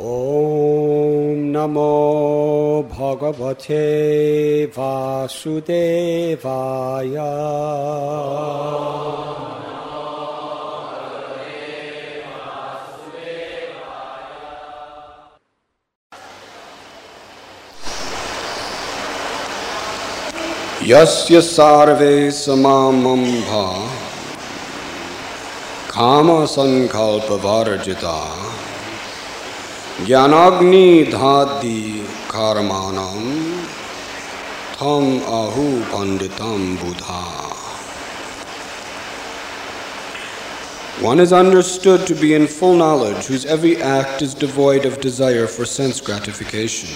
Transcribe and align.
ॐ 0.00 1.40
नमो 1.52 1.92
भगवते 2.92 3.80
वासुदेवाय 4.76 7.16
यस्य 20.90 21.40
सर्वे 21.40 22.30
समामम्भा 22.40 23.64
कामसङ्कल्पवर्जिता 25.92 28.16
ज्ञानाग्निधादि 30.05 31.81
कर्माणं 32.31 33.21
थम 34.79 35.05
आहु 35.39 35.67
पंडितम 35.91 36.63
buddha. 36.81 37.21
One 41.01 41.19
is 41.19 41.33
understood 41.33 42.07
to 42.07 42.15
be 42.15 42.33
in 42.33 42.47
full 42.47 42.75
knowledge 42.75 43.25
whose 43.25 43.45
every 43.45 43.81
act 43.81 44.21
is 44.21 44.33
devoid 44.33 44.85
of 44.85 45.01
desire 45.01 45.45
for 45.45 45.65
sense 45.65 45.99
gratification. 45.99 46.89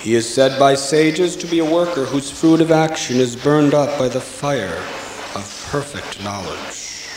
He 0.00 0.14
is 0.14 0.32
said 0.32 0.58
by 0.58 0.74
sages 0.74 1.36
to 1.36 1.46
be 1.46 1.58
a 1.58 1.64
worker 1.64 2.04
whose 2.04 2.30
fruit 2.30 2.60
of 2.60 2.70
action 2.70 3.16
is 3.16 3.34
burned 3.34 3.74
up 3.74 3.98
by 3.98 4.08
the 4.08 4.20
fire 4.20 4.78
of 5.34 5.68
perfect 5.70 6.22
knowledge. 6.22 7.08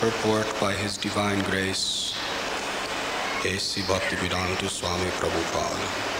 Purport 0.00 0.46
by 0.60 0.72
His 0.72 0.96
Divine 0.96 1.42
Grace, 1.44 2.14
Prabhupada. 5.19 6.17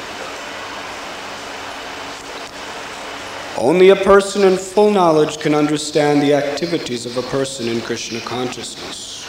Only 3.57 3.89
a 3.89 3.95
person 3.95 4.43
in 4.43 4.57
full 4.57 4.91
knowledge 4.91 5.39
can 5.39 5.53
understand 5.53 6.21
the 6.21 6.33
activities 6.33 7.05
of 7.05 7.17
a 7.17 7.23
person 7.23 7.67
in 7.67 7.81
Krishna 7.81 8.21
consciousness 8.21 9.25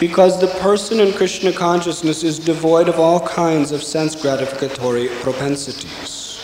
because 0.00 0.40
the 0.40 0.48
person 0.60 1.00
in 1.00 1.12
Krishna 1.12 1.52
consciousness 1.52 2.22
is 2.22 2.38
devoid 2.38 2.88
of 2.88 3.00
all 3.00 3.26
kinds 3.26 3.72
of 3.72 3.82
sense 3.82 4.14
gratificatory 4.14 5.08
propensities. 5.22 6.40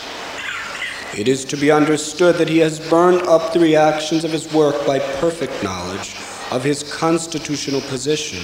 It 1.17 1.29
is 1.29 1.45
to 1.45 1.55
be 1.55 1.71
understood 1.71 2.35
that 2.35 2.49
he 2.49 2.57
has 2.59 2.79
burned 2.89 3.21
up 3.27 3.53
the 3.53 3.59
reactions 3.59 4.25
of 4.25 4.31
his 4.31 4.51
work 4.53 4.85
by 4.85 4.99
perfect 5.19 5.63
knowledge 5.63 6.17
of 6.51 6.63
his 6.63 6.83
constitutional 6.83 7.81
position 7.81 8.43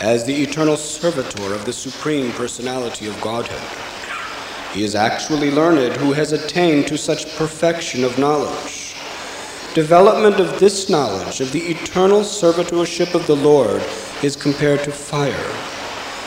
as 0.00 0.24
the 0.24 0.42
eternal 0.42 0.76
servitor 0.76 1.54
of 1.54 1.64
the 1.64 1.72
Supreme 1.72 2.30
Personality 2.32 3.06
of 3.06 3.20
Godhead. 3.20 3.62
He 4.74 4.84
is 4.84 4.94
actually 4.94 5.50
learned 5.50 5.96
who 5.96 6.12
has 6.12 6.32
attained 6.32 6.86
to 6.88 6.98
such 6.98 7.34
perfection 7.36 8.04
of 8.04 8.18
knowledge. 8.18 8.94
Development 9.74 10.38
of 10.38 10.60
this 10.60 10.90
knowledge 10.90 11.40
of 11.40 11.50
the 11.52 11.60
eternal 11.60 12.20
servitorship 12.20 13.14
of 13.14 13.26
the 13.26 13.36
Lord 13.36 13.82
is 14.22 14.36
compared 14.36 14.84
to 14.84 14.92
fire. 14.92 15.54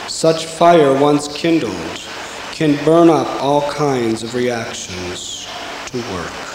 Such 0.07 0.45
fire, 0.45 0.99
once 0.99 1.27
kindled, 1.27 1.99
can 2.51 2.83
burn 2.83 3.09
up 3.09 3.27
all 3.41 3.69
kinds 3.71 4.23
of 4.23 4.33
reactions 4.33 5.47
to 5.87 5.97
work. 6.11 6.48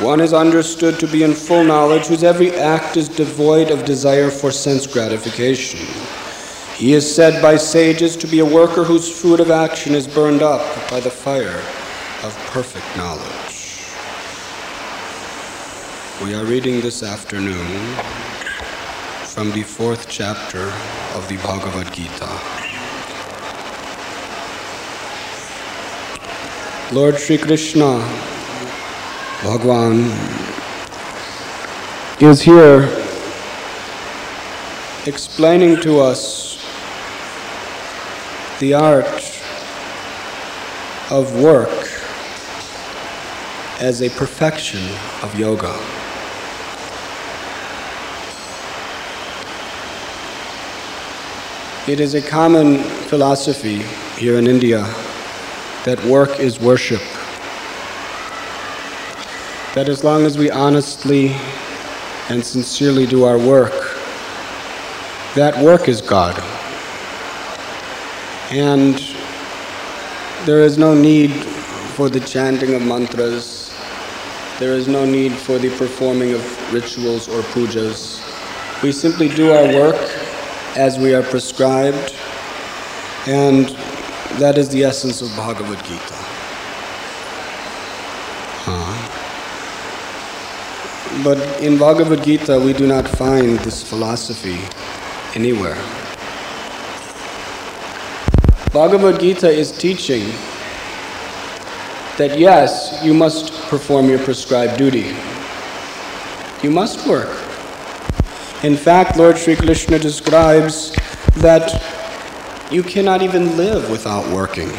One 0.00 0.20
is 0.20 0.32
understood 0.32 1.00
to 1.00 1.08
be 1.08 1.24
in 1.24 1.34
full 1.34 1.64
knowledge 1.64 2.06
whose 2.06 2.22
every 2.22 2.52
act 2.52 2.96
is 2.96 3.08
devoid 3.08 3.72
of 3.72 3.84
desire 3.84 4.30
for 4.30 4.52
sense 4.52 4.86
gratification. 4.86 5.80
He 6.76 6.92
is 6.92 7.12
said 7.12 7.42
by 7.42 7.56
sages 7.56 8.16
to 8.18 8.28
be 8.28 8.38
a 8.38 8.44
worker 8.44 8.84
whose 8.84 9.10
fruit 9.10 9.40
of 9.40 9.50
action 9.50 9.96
is 9.96 10.06
burned 10.06 10.40
up 10.40 10.62
by 10.88 11.00
the 11.00 11.10
fire 11.10 11.58
of 12.22 12.32
perfect 12.52 12.86
knowledge. 12.96 13.24
We 16.22 16.32
are 16.36 16.44
reading 16.44 16.80
this 16.80 17.02
afternoon 17.02 17.96
from 19.24 19.50
the 19.50 19.64
fourth 19.64 20.08
chapter 20.08 20.70
of 21.16 21.26
the 21.28 21.38
Bhagavad 21.38 21.92
Gita. 21.92 22.28
Lord 26.94 27.18
Sri 27.18 27.36
Krishna, 27.36 27.98
Bhagwan, 29.42 30.10
is 32.20 32.42
here 32.42 32.82
explaining 35.06 35.80
to 35.80 36.00
us 36.00 36.58
the 38.58 38.74
art 38.74 39.06
of 41.12 41.40
work 41.40 41.70
as 43.78 44.02
a 44.02 44.10
perfection 44.10 44.82
of 45.22 45.32
yoga. 45.38 45.72
It 51.86 52.00
is 52.00 52.14
a 52.14 52.22
common 52.22 52.82
philosophy 53.06 53.82
here 54.20 54.36
in 54.36 54.48
India 54.48 54.82
that 55.84 56.04
work 56.06 56.40
is 56.40 56.58
worship. 56.58 57.02
That 59.78 59.88
as 59.88 60.02
long 60.02 60.26
as 60.26 60.36
we 60.36 60.50
honestly 60.50 61.28
and 62.30 62.44
sincerely 62.44 63.06
do 63.06 63.22
our 63.22 63.38
work, 63.38 63.70
that 65.36 65.56
work 65.62 65.86
is 65.86 66.00
God. 66.00 66.36
And 68.50 68.98
there 70.46 70.62
is 70.62 70.78
no 70.78 70.94
need 70.94 71.30
for 71.94 72.08
the 72.08 72.18
chanting 72.18 72.74
of 72.74 72.82
mantras. 72.82 73.72
There 74.58 74.74
is 74.74 74.88
no 74.88 75.04
need 75.04 75.32
for 75.34 75.58
the 75.58 75.70
performing 75.78 76.34
of 76.34 76.74
rituals 76.74 77.28
or 77.28 77.42
pujas. 77.42 78.20
We 78.82 78.90
simply 78.90 79.28
do 79.28 79.52
our 79.52 79.72
work 79.76 80.10
as 80.76 80.98
we 80.98 81.14
are 81.14 81.22
prescribed, 81.22 82.16
and 83.28 83.68
that 84.40 84.58
is 84.58 84.70
the 84.70 84.82
essence 84.82 85.22
of 85.22 85.28
Bhagavad 85.36 85.78
Gita. 85.84 86.14
Uh, 88.66 89.14
but 91.24 91.38
in 91.62 91.78
Bhagavad 91.78 92.22
Gita, 92.22 92.58
we 92.58 92.72
do 92.72 92.86
not 92.86 93.06
find 93.08 93.58
this 93.60 93.82
philosophy 93.82 94.58
anywhere. 95.34 95.76
Bhagavad 98.72 99.20
Gita 99.20 99.48
is 99.48 99.72
teaching 99.72 100.26
that 102.18 102.38
yes, 102.38 103.00
you 103.02 103.14
must 103.14 103.52
perform 103.68 104.08
your 104.08 104.18
prescribed 104.18 104.76
duty. 104.76 105.14
You 106.62 106.70
must 106.70 107.06
work. 107.08 107.30
In 108.64 108.76
fact, 108.76 109.16
Lord 109.16 109.38
Sri 109.38 109.56
Krishna 109.56 109.98
describes 109.98 110.94
that 111.36 111.82
you 112.70 112.82
cannot 112.82 113.22
even 113.22 113.56
live 113.56 113.88
without 113.88 114.28
working. 114.32 114.70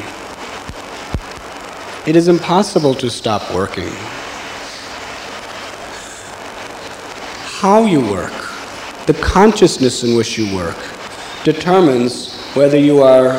It 2.05 2.15
is 2.15 2.27
impossible 2.27 2.93
to 2.95 3.09
stop 3.09 3.53
working. 3.53 3.89
How 7.59 7.83
you 7.83 7.99
work, 7.99 8.31
the 9.05 9.13
consciousness 9.21 10.01
in 10.05 10.15
which 10.15 10.37
you 10.37 10.55
work, 10.55 10.77
determines 11.43 12.33
whether 12.53 12.77
you 12.77 13.01
are 13.03 13.31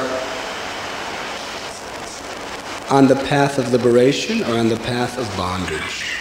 on 2.90 3.06
the 3.06 3.16
path 3.16 3.56
of 3.56 3.72
liberation 3.72 4.42
or 4.42 4.58
on 4.58 4.68
the 4.68 4.76
path 4.76 5.16
of 5.16 5.26
bondage. 5.38 6.20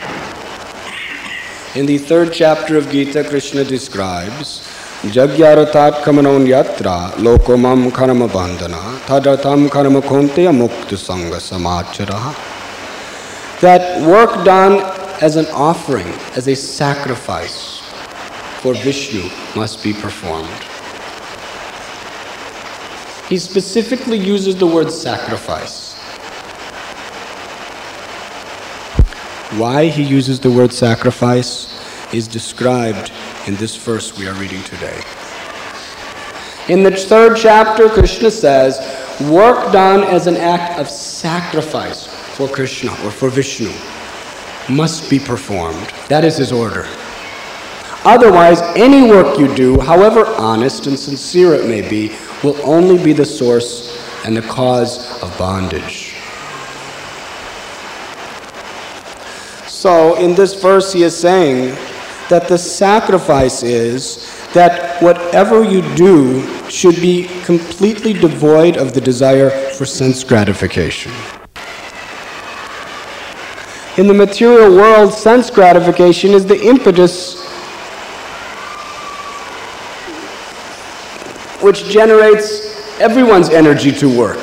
In 1.75 1.85
the 1.85 1.97
third 1.97 2.31
chapter 2.31 2.77
of 2.77 2.89
Gita, 2.89 3.25
Krishna 3.25 3.65
describes 3.65 4.61
Jagyaratat 5.01 6.03
kamanon 6.03 6.47
yatra 6.47 7.11
lokomam 7.15 7.93
karma 7.93 8.29
tadatam 8.29 9.69
karma 9.69 10.01
samachara. 11.41 12.33
That 13.59 14.07
work 14.07 14.45
done 14.45 14.79
as 15.21 15.35
an 15.35 15.47
offering, 15.47 16.07
as 16.37 16.47
a 16.47 16.55
sacrifice 16.55 17.78
for 18.61 18.73
Vishnu 18.73 19.29
must 19.55 19.81
be 19.81 19.93
performed. 19.93 20.49
He 23.29 23.37
specifically 23.37 24.17
uses 24.17 24.55
the 24.55 24.67
word 24.67 24.91
sacrifice. 24.91 25.97
Why 29.57 29.87
he 29.87 30.03
uses 30.03 30.39
the 30.39 30.51
word 30.51 30.73
sacrifice 30.73 31.73
is 32.13 32.27
described 32.27 33.11
in 33.47 33.55
this 33.55 33.77
verse 33.77 34.17
we 34.17 34.27
are 34.27 34.33
reading 34.33 34.61
today. 34.63 35.01
In 36.67 36.83
the 36.83 36.91
third 36.91 37.37
chapter, 37.37 37.87
Krishna 37.87 38.29
says, 38.29 38.77
work 39.29 39.71
done 39.71 40.03
as 40.03 40.27
an 40.27 40.35
act 40.35 40.79
of 40.79 40.89
sacrifice 40.89 42.07
for 42.35 42.47
Krishna 42.47 42.91
or 43.05 43.11
for 43.11 43.29
Vishnu 43.29 43.71
must 44.69 45.09
be 45.09 45.17
performed. 45.17 45.87
That 46.09 46.25
is 46.25 46.37
his 46.37 46.51
order. 46.51 46.87
Otherwise, 48.05 48.61
any 48.77 49.09
work 49.09 49.37
you 49.37 49.53
do, 49.55 49.79
however 49.79 50.25
honest 50.37 50.87
and 50.87 50.97
sincere 50.97 51.53
it 51.53 51.67
may 51.67 51.87
be, 51.87 52.15
will 52.43 52.55
only 52.63 53.01
be 53.03 53.11
the 53.11 53.25
source 53.25 54.01
and 54.25 54.35
the 54.35 54.41
cause 54.43 55.21
of 55.21 55.37
bondage. 55.37 56.15
So, 59.67 60.15
in 60.15 60.33
this 60.35 60.61
verse, 60.61 60.93
he 60.93 61.03
is 61.03 61.17
saying 61.17 61.75
that 62.29 62.47
the 62.47 62.57
sacrifice 62.57 63.63
is 63.63 64.49
that 64.53 65.01
whatever 65.01 65.63
you 65.63 65.81
do 65.95 66.41
should 66.69 66.95
be 66.95 67.27
completely 67.43 68.13
devoid 68.13 68.77
of 68.77 68.93
the 68.93 69.01
desire 69.01 69.49
for 69.71 69.85
sense 69.85 70.23
gratification. 70.23 71.11
In 73.97 74.07
the 74.07 74.13
material 74.13 74.73
world, 74.75 75.13
sense 75.13 75.49
gratification 75.49 76.31
is 76.31 76.45
the 76.45 76.61
impetus 76.61 77.38
which 81.61 81.85
generates 81.85 82.99
everyone's 82.99 83.49
energy 83.49 83.91
to 83.91 84.07
work. 84.17 84.37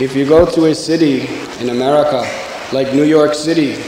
If 0.00 0.16
you 0.16 0.26
go 0.26 0.46
to 0.46 0.66
a 0.66 0.74
city 0.74 1.28
in 1.60 1.70
America 1.70 2.28
like 2.72 2.94
New 2.94 3.04
York 3.04 3.34
City, 3.34 3.82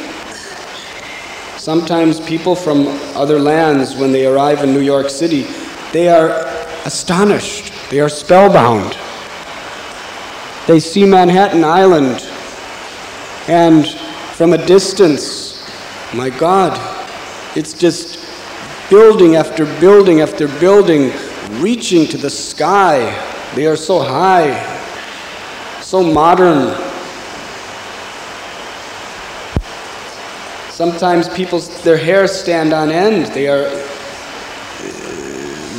sometimes 1.56 2.20
people 2.20 2.54
from 2.54 2.86
other 3.16 3.38
lands, 3.38 3.96
when 3.96 4.12
they 4.12 4.26
arrive 4.26 4.62
in 4.62 4.72
New 4.72 4.82
York 4.82 5.08
City, 5.08 5.46
they 5.92 6.08
are 6.08 6.30
astonished, 6.84 7.72
they 7.90 8.00
are 8.00 8.08
spellbound. 8.08 8.96
They 10.66 10.80
see 10.80 11.04
Manhattan 11.04 11.64
Island, 11.64 12.20
and 13.48 13.86
from 14.36 14.52
a 14.52 14.66
distance, 14.66 15.62
my 16.14 16.30
God, 16.30 16.78
it's 17.56 17.72
just 17.72 18.23
building 18.94 19.34
after 19.34 19.64
building 19.80 20.20
after 20.20 20.46
building, 20.60 21.10
reaching 21.60 22.06
to 22.06 22.16
the 22.16 22.30
sky. 22.30 22.98
They 23.56 23.66
are 23.66 23.74
so 23.74 23.98
high, 23.98 24.54
so 25.82 26.00
modern. 26.00 26.76
Sometimes 30.70 31.28
people's 31.30 31.66
their 31.82 31.96
hair 31.96 32.28
stand 32.28 32.72
on 32.72 32.92
end. 32.92 33.26
They 33.34 33.48
are 33.48 33.64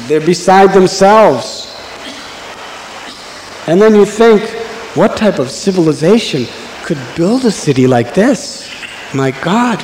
they're 0.09 0.27
beside 0.35 0.73
themselves. 0.73 1.73
And 3.67 3.81
then 3.81 3.95
you 3.95 4.05
think, 4.05 4.41
what 4.93 5.15
type 5.15 5.39
of 5.39 5.49
civilization 5.49 6.47
could 6.83 6.99
build 7.15 7.45
a 7.45 7.51
city 7.51 7.87
like 7.87 8.13
this? 8.13 8.69
My 9.13 9.31
God. 9.31 9.79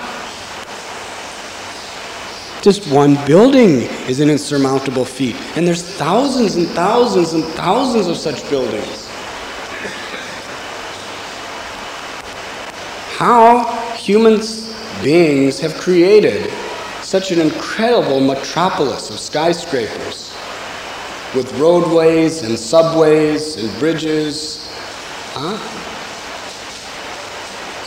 Just 2.62 2.86
one 2.92 3.16
building 3.26 3.82
is 4.08 4.20
an 4.20 4.30
insurmountable 4.30 5.04
feat. 5.04 5.36
And 5.56 5.66
there's 5.66 5.82
thousands 5.82 6.58
and 6.58 6.68
thousands 6.68 7.34
and 7.34 7.44
thousands 7.44 8.06
of 8.06 8.18
such 8.18 8.48
buildings. 8.52 9.08
How 13.18 13.64
human 13.96 14.42
beings 15.02 15.60
have 15.60 15.74
created 15.80 16.52
such 17.02 17.32
an 17.32 17.42
incredible 17.42 18.20
metropolis 18.20 19.10
of 19.10 19.20
skyscrapers 19.20 20.32
with 21.34 21.52
roadways 21.58 22.44
and 22.44 22.60
subways 22.60 23.56
and 23.56 23.80
bridges. 23.80 24.70
Huh? 25.34 25.58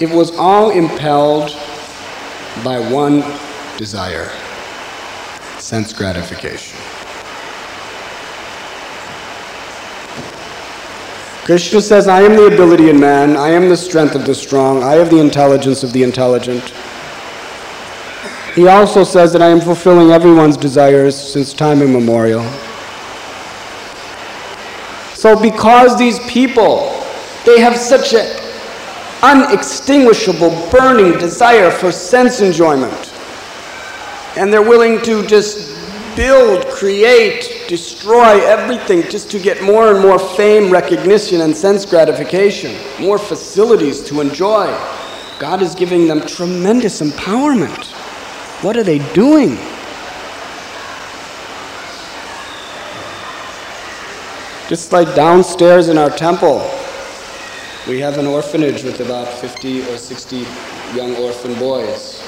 It 0.00 0.10
was 0.10 0.32
all 0.32 0.70
impelled 0.70 1.50
by 2.64 2.80
one 2.90 3.22
desire 3.78 4.32
sense 5.64 5.94
gratification. 5.94 6.78
Krishna 11.46 11.80
says, 11.80 12.06
I 12.06 12.20
am 12.20 12.36
the 12.36 12.48
ability 12.48 12.90
in 12.90 13.00
man, 13.00 13.34
I 13.38 13.48
am 13.48 13.70
the 13.70 13.76
strength 13.76 14.14
of 14.14 14.26
the 14.26 14.34
strong, 14.34 14.82
I 14.82 14.92
have 14.92 15.08
the 15.08 15.20
intelligence 15.20 15.82
of 15.82 15.94
the 15.94 16.02
intelligent. 16.02 16.62
He 18.54 18.68
also 18.68 19.04
says 19.04 19.32
that 19.32 19.40
I 19.40 19.48
am 19.48 19.60
fulfilling 19.62 20.10
everyone's 20.10 20.58
desires 20.58 21.16
since 21.16 21.54
time 21.54 21.80
immemorial. 21.80 22.44
So, 25.14 25.34
because 25.40 25.98
these 25.98 26.18
people, 26.28 26.90
they 27.46 27.58
have 27.60 27.78
such 27.78 28.12
an 28.12 28.26
unextinguishable, 29.22 30.50
burning 30.70 31.18
desire 31.18 31.70
for 31.70 31.90
sense 31.90 32.42
enjoyment, 32.42 33.13
and 34.36 34.52
they're 34.52 34.62
willing 34.62 35.00
to 35.02 35.26
just 35.26 35.74
build, 36.16 36.66
create, 36.66 37.66
destroy 37.68 38.44
everything 38.44 39.02
just 39.10 39.30
to 39.30 39.38
get 39.38 39.62
more 39.62 39.90
and 39.92 40.00
more 40.00 40.18
fame, 40.18 40.70
recognition, 40.70 41.40
and 41.40 41.56
sense 41.56 41.84
gratification, 41.84 42.76
more 43.00 43.18
facilities 43.18 44.02
to 44.02 44.20
enjoy. 44.20 44.66
God 45.38 45.62
is 45.62 45.74
giving 45.74 46.06
them 46.06 46.20
tremendous 46.20 47.00
empowerment. 47.00 47.92
What 48.62 48.76
are 48.76 48.84
they 48.84 48.98
doing? 49.12 49.56
Just 54.68 54.92
like 54.92 55.14
downstairs 55.14 55.88
in 55.88 55.98
our 55.98 56.10
temple, 56.10 56.58
we 57.86 58.00
have 58.00 58.16
an 58.18 58.26
orphanage 58.26 58.82
with 58.82 59.00
about 59.00 59.28
50 59.28 59.82
or 59.82 59.98
60 59.98 60.46
young 60.94 61.14
orphan 61.16 61.54
boys 61.58 62.23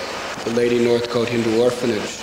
the 0.47 0.53
Lady 0.53 0.79
Northcote 0.79 1.29
Hindu 1.29 1.61
Orphanage. 1.61 2.21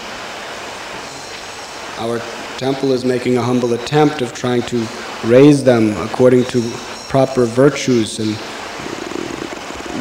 Our 2.00 2.20
temple 2.58 2.94
is 2.94 3.04
making 3.04 3.36
a 3.36 3.42
humble 3.42 3.74
attempt 3.74 4.22
of 4.22 4.34
trying 4.34 4.62
to 4.64 4.88
raise 5.26 5.62
them 5.62 5.92
according 5.98 6.46
to 6.46 6.62
proper 7.10 7.44
virtues 7.44 8.20
and 8.20 8.30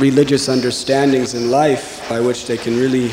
religious 0.00 0.48
understandings 0.48 1.34
in 1.34 1.50
life 1.50 2.08
by 2.08 2.20
which 2.20 2.46
they 2.46 2.56
can 2.56 2.76
really 2.78 3.10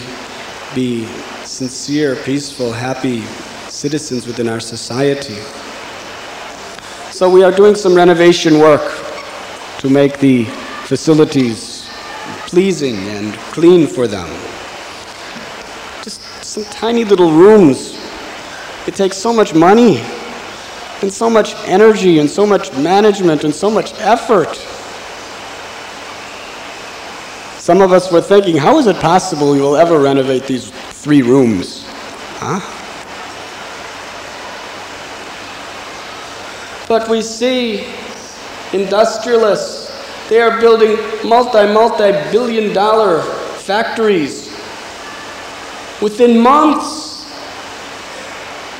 be 0.75 1.05
sincere, 1.43 2.15
peaceful, 2.17 2.71
happy 2.71 3.21
citizens 3.67 4.27
within 4.27 4.47
our 4.47 4.59
society. 4.59 5.41
So 7.09 7.27
we 7.27 7.43
are 7.43 7.51
doing 7.51 7.73
some 7.73 7.95
renovation 7.95 8.59
work 8.59 8.83
to 9.79 9.89
make 9.89 10.19
the 10.19 10.43
facilities 10.85 11.89
pleasing 12.45 12.95
and 12.95 13.33
clean 13.53 13.87
for 13.87 14.07
them 14.07 14.48
some 16.63 16.73
tiny 16.73 17.03
little 17.05 17.31
rooms. 17.31 17.97
It 18.87 18.95
takes 18.95 19.17
so 19.17 19.31
much 19.33 19.53
money 19.53 19.99
and 21.01 21.11
so 21.11 21.29
much 21.29 21.53
energy 21.67 22.19
and 22.19 22.29
so 22.29 22.45
much 22.45 22.73
management 22.73 23.43
and 23.43 23.53
so 23.53 23.69
much 23.69 23.93
effort. 23.99 24.53
Some 27.59 27.81
of 27.81 27.91
us 27.91 28.11
were 28.11 28.21
thinking, 28.21 28.57
how 28.57 28.79
is 28.79 28.87
it 28.87 28.95
possible 28.97 29.51
we 29.51 29.61
will 29.61 29.75
ever 29.75 29.99
renovate 29.99 30.45
these 30.47 30.69
three 30.69 31.21
rooms? 31.21 31.85
Huh? 32.39 32.59
But 36.87 37.07
we 37.07 37.21
see 37.21 37.85
industrialists, 38.73 39.87
they 40.29 40.41
are 40.41 40.59
building 40.59 40.97
multi, 41.27 41.71
multi 41.71 42.11
billion 42.31 42.73
dollar 42.73 43.21
factories 43.59 44.48
within 46.01 46.39
months, 46.39 47.25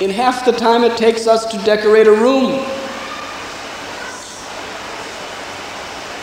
in 0.01 0.09
half 0.09 0.45
the 0.45 0.51
time 0.51 0.83
it 0.83 0.97
takes 0.97 1.27
us 1.27 1.45
to 1.45 1.57
decorate 1.59 2.07
a 2.07 2.11
room. 2.11 2.65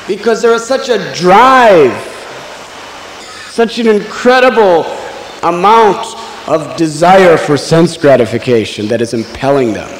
Because 0.09 0.41
there 0.41 0.55
is 0.55 0.65
such 0.65 0.89
a 0.89 1.13
drive, 1.15 1.93
such 3.51 3.79
an 3.79 3.89
incredible 3.89 4.85
amount 5.43 6.07
of 6.49 6.77
desire 6.77 7.37
for 7.37 7.57
sense 7.57 7.97
gratification 7.97 8.87
that 8.89 9.01
is 9.01 9.13
impelling 9.15 9.73
them. 9.73 9.91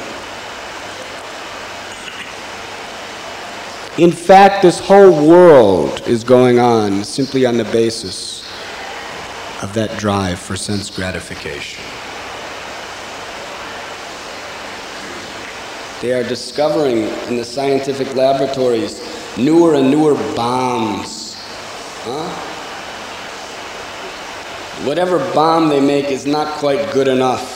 In 3.97 4.11
fact, 4.11 4.61
this 4.61 4.79
whole 4.79 5.27
world 5.27 6.01
is 6.07 6.23
going 6.23 6.59
on 6.59 7.03
simply 7.03 7.45
on 7.45 7.57
the 7.57 7.65
basis 7.65 8.46
of 9.61 9.73
that 9.73 9.97
drive 9.97 10.39
for 10.39 10.55
sense 10.55 10.89
gratification. 10.89 11.83
They 16.01 16.13
are 16.13 16.23
discovering 16.23 17.03
in 17.27 17.37
the 17.37 17.43
scientific 17.43 18.13
laboratories 18.15 19.01
newer 19.35 19.73
and 19.73 19.89
newer 19.89 20.13
bombs. 20.35 21.35
Huh? 22.03 22.53
Whatever 24.85 25.17
bomb 25.33 25.69
they 25.69 25.81
make 25.81 26.05
is 26.05 26.27
not 26.27 26.59
quite 26.59 26.93
good 26.93 27.07
enough. 27.07 27.55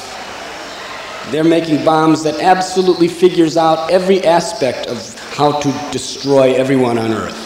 They're 1.30 1.44
making 1.44 1.86
bombs 1.86 2.24
that 2.24 2.42
absolutely 2.42 3.08
figures 3.08 3.58
out 3.58 3.92
every 3.92 4.24
aspect 4.26 4.88
of 4.88 5.20
how 5.36 5.60
to 5.60 5.90
destroy 5.92 6.56
everyone 6.56 6.98
on 6.98 7.14
earth. 7.14 7.38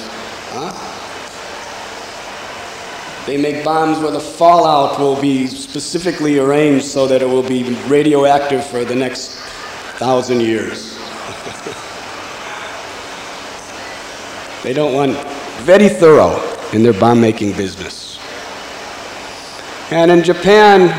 Huh? 0.53 0.71
They 3.25 3.37
make 3.37 3.65
bombs 3.65 3.97
where 3.97 4.11
the 4.11 4.19
fallout 4.19 4.99
will 4.99 5.19
be 5.19 5.47
specifically 5.47 6.37
arranged 6.37 6.85
so 6.85 7.07
that 7.07 7.23
it 7.23 7.25
will 7.25 7.41
be 7.41 7.63
radioactive 7.87 8.63
for 8.63 8.85
the 8.85 8.93
next 8.93 9.39
thousand 9.97 10.41
years. 10.41 10.99
they 14.63 14.73
don't 14.73 14.93
want 14.93 15.17
very 15.63 15.89
thorough 15.89 16.39
in 16.71 16.83
their 16.83 16.93
bomb 16.93 17.19
making 17.19 17.53
business. 17.53 18.19
And 19.89 20.11
in 20.11 20.23
Japan, 20.23 20.89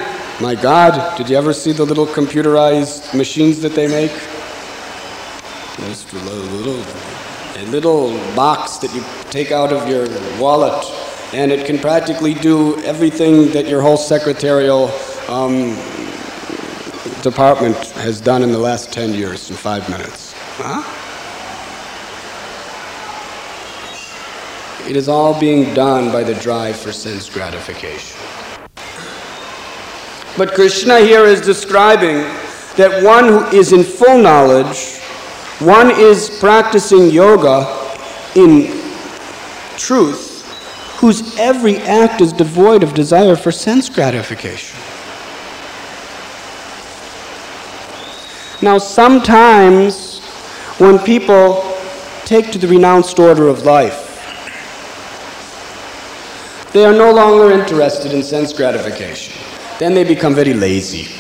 my 0.42 0.56
God, 0.56 1.16
did 1.16 1.30
you 1.30 1.37
ever 1.37 1.52
see 1.52 1.71
the 1.71 1.85
little 1.85 2.06
computerized 2.06 3.14
machines 3.14 3.61
that 3.61 3.75
they 3.75 3.87
make? 3.87 4.11
Just 5.76 6.12
a 6.12 6.16
little, 6.16 6.83
a 7.54 7.64
little 7.71 8.11
box 8.35 8.78
that 8.78 8.92
you 8.92 9.04
take 9.30 9.52
out 9.52 9.73
of 9.73 9.88
your 9.88 10.09
wallet 10.40 11.05
and 11.33 11.50
it 11.50 11.66
can 11.66 11.78
practically 11.78 12.35
do 12.35 12.78
everything 12.83 13.50
that 13.50 13.66
your 13.66 13.83
whole 13.83 13.97
secretarial 13.97 14.90
um, 15.28 15.75
department 17.23 17.76
has 17.97 18.21
done 18.21 18.42
in 18.42 18.52
the 18.52 18.59
last 18.59 18.92
10 18.92 19.12
years 19.12 19.50
in 19.50 19.56
five 19.56 19.88
minutes. 19.90 20.35
Huh? 20.56 21.02
It 24.88 24.95
is 24.95 25.09
all 25.09 25.38
being 25.38 25.75
done 25.75 26.12
by 26.12 26.23
the 26.23 26.35
drive 26.37 26.76
for 26.76 26.92
sense 26.92 27.28
gratification. 27.28 28.21
But 30.37 30.52
Krishna 30.54 31.00
here 31.00 31.25
is 31.25 31.40
describing 31.40 32.18
that 32.76 33.02
one 33.02 33.25
who 33.25 33.45
is 33.47 33.73
in 33.73 33.83
full 33.83 34.18
knowledge, 34.18 34.99
one 35.59 35.90
is 35.90 36.38
practicing 36.38 37.11
yoga 37.11 37.66
in 38.37 38.66
truth, 39.76 40.25
whose 40.97 41.38
every 41.38 41.76
act 41.79 42.21
is 42.21 42.33
devoid 42.33 42.83
of 42.83 42.95
desire 42.95 43.37
for 43.37 43.53
sense 43.53 43.88
gratification. 43.88 44.79
Now, 48.62 48.79
sometimes 48.79 50.21
when 50.79 50.99
people 50.99 51.62
take 52.25 52.50
to 52.53 52.59
the 52.59 52.67
renounced 52.67 53.19
order 53.19 53.49
of 53.49 53.65
life, 53.65 54.03
they 56.73 56.85
are 56.85 56.93
no 56.93 57.12
longer 57.12 57.53
interested 57.53 58.12
in 58.12 58.23
sense 58.23 58.53
gratification. 58.53 59.35
Then 59.79 59.95
they 59.95 60.05
become 60.05 60.35
very 60.35 60.55
lazy. 60.55 61.15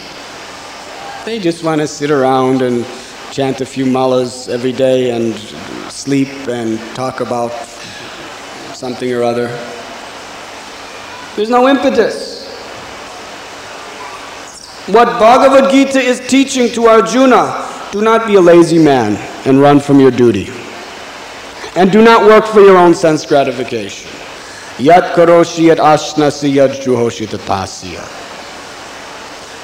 They 1.24 1.38
just 1.38 1.62
want 1.62 1.80
to 1.80 1.86
sit 1.86 2.10
around 2.10 2.62
and 2.62 2.86
chant 3.30 3.60
a 3.60 3.66
few 3.66 3.84
malas 3.84 4.48
every 4.48 4.72
day 4.72 5.10
and 5.10 5.34
sleep 5.92 6.28
and 6.48 6.78
talk 6.94 7.20
about 7.20 7.52
something 8.76 9.10
or 9.14 9.22
other. 9.22 9.46
There's 11.34 11.48
no 11.48 11.66
impetus. 11.66 12.44
What 14.88 15.06
Bhagavad 15.18 15.70
Gita 15.70 15.98
is 15.98 16.20
teaching 16.28 16.68
to 16.74 16.86
Arjuna 16.86 17.66
do 17.90 18.02
not 18.02 18.26
be 18.26 18.34
a 18.34 18.40
lazy 18.40 18.78
man 18.78 19.16
and 19.46 19.60
run 19.60 19.80
from 19.80 19.98
your 19.98 20.10
duty. 20.10 20.48
And 21.74 21.90
do 21.90 22.02
not 22.02 22.22
work 22.26 22.44
for 22.46 22.60
your 22.60 22.76
own 22.76 22.94
sense 22.94 23.24
gratification. 23.24 24.10
Yat 24.78 25.14
karoshi 25.14 25.68
yat 25.68 25.78
ashnasi 25.78 26.52
yat 26.54 26.70
juhoshi 26.82 27.26
tatasya. 27.26 28.04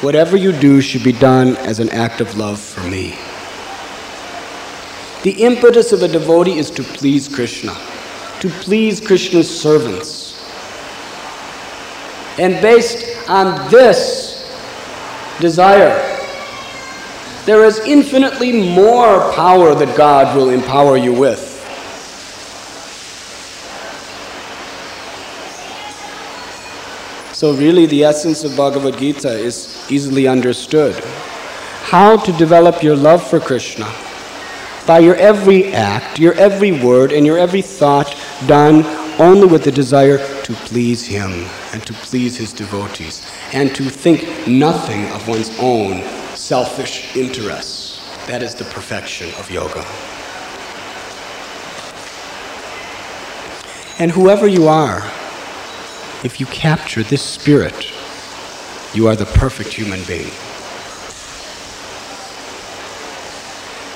Whatever 0.03 0.39
you 0.39 0.53
do 0.53 0.81
should 0.81 1.05
be 1.05 1.13
done 1.13 1.57
as 1.59 1.81
an 1.81 1.91
act 1.91 2.23
of 2.23 2.35
love 2.37 2.59
for 2.59 2.81
me. 2.89 3.11
The 5.23 5.43
impetus 5.45 5.93
of 5.93 6.03
a 6.03 6.09
devotee 6.09 6.59
is 6.59 6.71
to 6.71 6.83
please 6.83 7.29
Krishna 7.29 7.77
to 8.43 8.49
please 8.49 9.01
Krishna's 9.01 9.49
servants. 9.49 10.37
And 12.41 12.61
based 12.61 13.29
on 13.29 13.71
this 13.71 14.51
desire, 15.39 15.95
there 17.47 17.63
is 17.63 17.79
infinitely 17.87 18.75
more 18.75 19.33
power 19.35 19.77
that 19.77 19.97
God 19.97 20.37
will 20.37 20.51
empower 20.51 20.97
you 20.97 21.13
with. 21.13 21.51
So, 27.33 27.55
really, 27.55 27.87
the 27.87 28.03
essence 28.03 28.43
of 28.43 28.57
Bhagavad 28.57 28.99
Gita 28.99 29.39
is 29.39 29.87
easily 29.89 30.27
understood. 30.27 30.97
How 31.85 32.17
to 32.17 32.33
develop 32.33 32.83
your 32.83 32.97
love 32.97 33.25
for 33.25 33.39
Krishna 33.39 33.87
by 34.87 34.99
your 34.99 35.17
every 35.17 35.73
act, 35.73 36.19
your 36.19 36.35
every 36.35 36.73
word, 36.73 37.13
and 37.13 37.25
your 37.25 37.39
every 37.39 37.63
thought 37.63 38.17
done 38.47 38.85
only 39.21 39.47
with 39.47 39.65
the 39.65 39.71
desire 39.71 40.19
to 40.43 40.53
please 40.55 41.07
Him 41.07 41.47
and 41.73 41.85
to 41.87 41.93
please 41.93 42.37
His 42.37 42.53
devotees, 42.53 43.27
and 43.53 43.75
to 43.75 43.89
think 43.89 44.49
nothing 44.49 45.07
of 45.13 45.29
one's 45.29 45.57
own 45.59 46.03
selfish 46.35 47.15
interests. 47.17 48.01
That 48.27 48.43
is 48.43 48.55
the 48.55 48.65
perfection 48.65 49.29
of 49.39 49.51
yoga. 49.51 49.85
And 53.99 54.11
whoever 54.11 54.49
you 54.49 54.69
are, 54.69 55.03
if 56.25 56.41
you 56.41 56.47
capture 56.47 57.03
this 57.03 57.23
spirit, 57.23 57.93
you 58.95 59.07
are 59.07 59.17
the 59.17 59.27
perfect 59.27 59.73
human 59.73 60.03
being. 60.05 60.33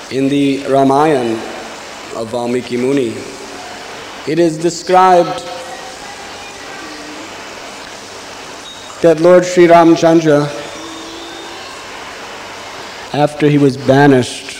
In 0.09 0.29
the 0.29 0.63
Ramayana 0.69 1.33
of 2.15 2.29
Valmiki 2.29 2.77
Muni, 2.77 3.13
it 4.25 4.39
is 4.39 4.57
described 4.57 5.43
that 9.01 9.19
Lord 9.19 9.43
Sri 9.43 9.67
Ramchandra, 9.67 10.45
after 13.13 13.49
he 13.49 13.57
was 13.57 13.75
banished 13.75 14.55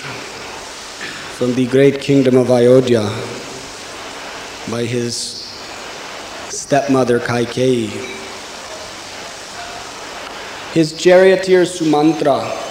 from 1.38 1.56
the 1.56 1.66
great 1.68 2.02
kingdom 2.02 2.36
of 2.36 2.52
Ayodhya 2.52 3.04
by 4.70 4.84
his 4.84 5.16
stepmother 6.50 7.22
Kaikeyi, 7.22 7.88
his 10.74 10.92
charioteer 10.92 11.62
Sumantra 11.64 12.67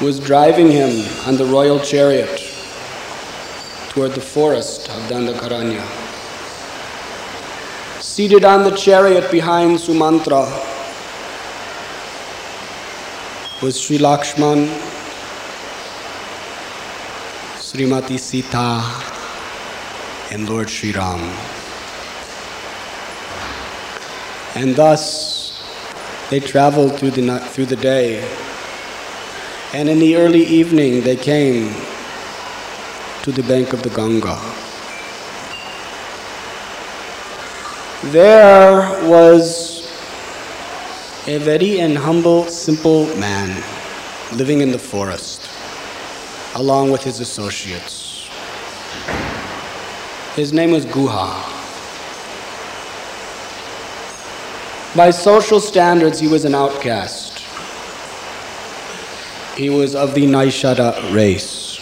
was 0.00 0.18
driving 0.18 0.70
him 0.70 0.90
on 1.26 1.36
the 1.36 1.44
royal 1.44 1.78
chariot 1.78 2.40
toward 3.90 4.10
the 4.10 4.20
forest 4.20 4.88
of 4.88 5.00
Dandakaranya. 5.08 5.84
Seated 8.02 8.44
on 8.44 8.64
the 8.64 8.72
chariot 8.72 9.30
behind 9.30 9.78
Sumantra 9.78 10.44
was 13.62 13.80
Sri 13.80 13.98
Lakshman, 13.98 14.66
Srimati 17.56 18.18
Sita, 18.18 18.82
and 20.34 20.48
Lord 20.48 20.68
Sri 20.68 20.90
Ram. 20.92 21.20
And 24.56 24.74
thus 24.74 25.62
they 26.30 26.40
traveled 26.40 26.98
through 26.98 27.12
the, 27.12 27.38
through 27.38 27.66
the 27.66 27.76
day 27.76 28.28
and 29.74 29.88
in 29.88 29.98
the 29.98 30.14
early 30.14 30.44
evening, 30.44 31.00
they 31.00 31.16
came 31.16 31.74
to 33.24 33.32
the 33.32 33.42
bank 33.42 33.72
of 33.72 33.82
the 33.82 33.90
Ganga. 33.90 34.38
There 38.12 39.08
was 39.10 39.84
a 41.26 41.38
very 41.38 41.80
and 41.80 41.98
humble, 41.98 42.44
simple 42.44 43.06
man 43.16 43.64
living 44.36 44.60
in 44.60 44.70
the 44.70 44.78
forest, 44.78 45.50
along 46.54 46.92
with 46.92 47.02
his 47.02 47.18
associates. 47.18 48.28
His 50.36 50.52
name 50.52 50.70
was 50.70 50.86
Guha. 50.86 51.50
By 54.94 55.10
social 55.10 55.58
standards, 55.58 56.20
he 56.20 56.28
was 56.28 56.44
an 56.44 56.54
outcast. 56.54 57.33
He 59.56 59.70
was 59.70 59.94
of 59.94 60.14
the 60.14 60.26
Naishada 60.26 61.14
race. 61.14 61.76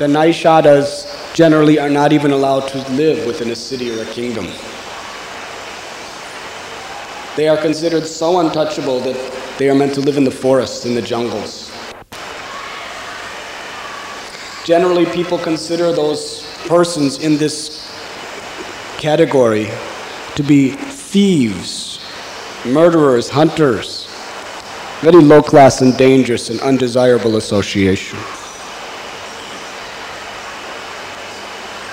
The 0.00 0.06
Naishadas 0.06 1.34
generally 1.34 1.78
are 1.78 1.88
not 1.88 2.12
even 2.12 2.32
allowed 2.32 2.66
to 2.68 2.78
live 2.92 3.24
within 3.26 3.50
a 3.50 3.54
city 3.54 3.96
or 3.96 4.02
a 4.02 4.06
kingdom. 4.06 4.48
They 7.36 7.46
are 7.48 7.56
considered 7.56 8.06
so 8.06 8.40
untouchable 8.40 8.98
that 9.00 9.16
they 9.58 9.70
are 9.70 9.74
meant 9.74 9.94
to 9.94 10.00
live 10.00 10.16
in 10.16 10.24
the 10.24 10.30
forests, 10.30 10.84
in 10.84 10.94
the 10.94 11.02
jungles. 11.02 11.70
Generally, 14.64 15.06
people 15.06 15.38
consider 15.38 15.92
those 15.92 16.44
persons 16.66 17.22
in 17.22 17.36
this 17.36 17.88
category 18.98 19.68
to 20.34 20.42
be 20.42 20.70
thieves, 20.70 22.00
murderers, 22.64 23.28
hunters, 23.28 24.05
very 25.00 25.22
low 25.22 25.42
class 25.42 25.82
and 25.82 25.94
dangerous 25.98 26.48
and 26.48 26.58
undesirable 26.60 27.36
association. 27.36 28.18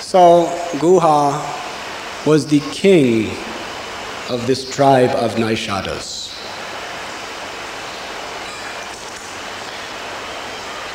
So 0.00 0.46
Guha 0.78 2.26
was 2.26 2.46
the 2.46 2.60
king 2.72 3.36
of 4.30 4.46
this 4.46 4.74
tribe 4.74 5.10
of 5.10 5.34
Naishadas. 5.34 6.30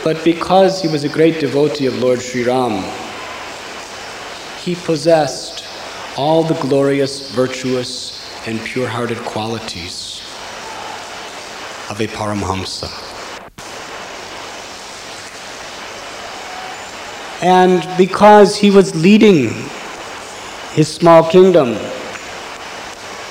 But 0.03 0.23
because 0.23 0.81
he 0.81 0.87
was 0.87 1.03
a 1.03 1.09
great 1.09 1.39
devotee 1.39 1.85
of 1.85 1.99
Lord 1.99 2.21
Sri 2.21 2.43
Ram, 2.43 2.83
he 4.63 4.73
possessed 4.73 5.63
all 6.17 6.41
the 6.41 6.55
glorious, 6.55 7.29
virtuous, 7.29 8.19
and 8.47 8.59
pure 8.61 8.87
hearted 8.87 9.19
qualities 9.19 10.08
of 11.89 11.99
a 12.01 12.07
Paramhamsa. 12.07 12.89
And 17.41 17.87
because 17.97 18.55
he 18.55 18.69
was 18.69 18.93
leading 19.01 19.53
his 20.73 20.87
small 20.87 21.23
kingdom 21.29 21.77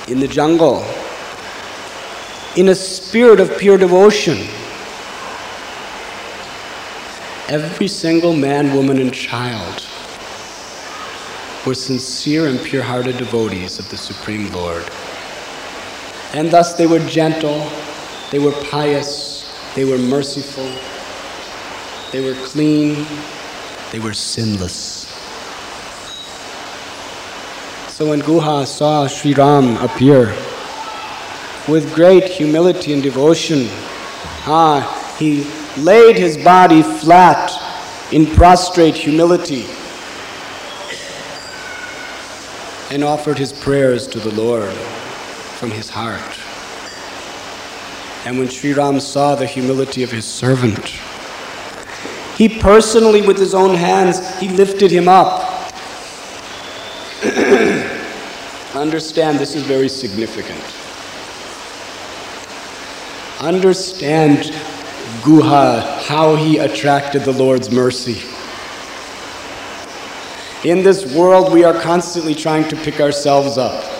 in 0.07 0.19
the 0.19 0.27
jungle 0.27 0.83
in 2.57 2.69
a 2.69 2.75
spirit 2.75 3.39
of 3.39 3.55
pure 3.57 3.77
devotion, 3.77 4.37
every 7.47 7.87
single 7.87 8.35
man, 8.35 8.75
woman, 8.75 8.99
and 8.99 9.13
child 9.13 9.85
were 11.65 11.75
sincere 11.75 12.47
and 12.47 12.59
pure 12.59 12.81
hearted 12.81 13.17
devotees 13.17 13.77
of 13.79 13.87
the 13.89 13.97
Supreme 13.97 14.51
Lord. 14.51 14.83
And 16.33 16.49
thus 16.49 16.73
they 16.73 16.87
were 16.87 16.99
gentle, 17.07 17.69
they 18.31 18.39
were 18.39 18.51
pious, 18.69 19.49
they 19.75 19.85
were 19.85 19.97
merciful, 19.97 20.69
they 22.11 22.21
were 22.21 22.35
clean, 22.45 23.05
they 23.91 23.99
were 23.99 24.13
sinless. 24.13 25.07
So 27.87 28.07
when 28.07 28.21
Guha 28.21 28.65
saw 28.65 29.07
Sri 29.07 29.33
Ram 29.33 29.77
appear 29.77 30.27
with 31.67 31.93
great 31.93 32.23
humility 32.23 32.93
and 32.93 33.03
devotion, 33.03 33.67
ah, 34.45 35.15
he 35.19 35.43
laid 35.77 36.15
his 36.15 36.37
body 36.37 36.81
flat 36.81 37.51
in 38.13 38.25
prostrate 38.25 38.95
humility 38.95 39.65
and 42.89 43.03
offered 43.03 43.37
his 43.37 43.53
prayers 43.53 44.07
to 44.07 44.19
the 44.19 44.33
Lord 44.33 44.73
from 45.59 45.71
his 45.71 45.89
heart. 45.89 46.38
And 48.25 48.37
when 48.37 48.49
Sri 48.49 48.73
Ram 48.73 48.99
saw 48.99 49.35
the 49.35 49.45
humility 49.45 50.03
of 50.03 50.11
his 50.11 50.25
servant, 50.25 50.87
he 52.37 52.59
personally, 52.59 53.21
with 53.21 53.37
his 53.37 53.53
own 53.53 53.75
hands, 53.75 54.39
he 54.39 54.47
lifted 54.49 54.91
him 54.91 55.07
up. 55.07 55.41
Understand, 58.75 59.39
this 59.39 59.55
is 59.55 59.63
very 59.63 59.89
significant. 59.89 60.63
Understand, 63.41 64.53
Guha, 65.21 66.01
how 66.03 66.35
he 66.35 66.59
attracted 66.59 67.23
the 67.23 67.33
Lord's 67.33 67.71
mercy. 67.71 68.21
In 70.63 70.83
this 70.83 71.13
world, 71.13 71.51
we 71.51 71.63
are 71.63 71.73
constantly 71.73 72.35
trying 72.35 72.67
to 72.69 72.75
pick 72.75 72.99
ourselves 72.99 73.57
up. 73.57 73.98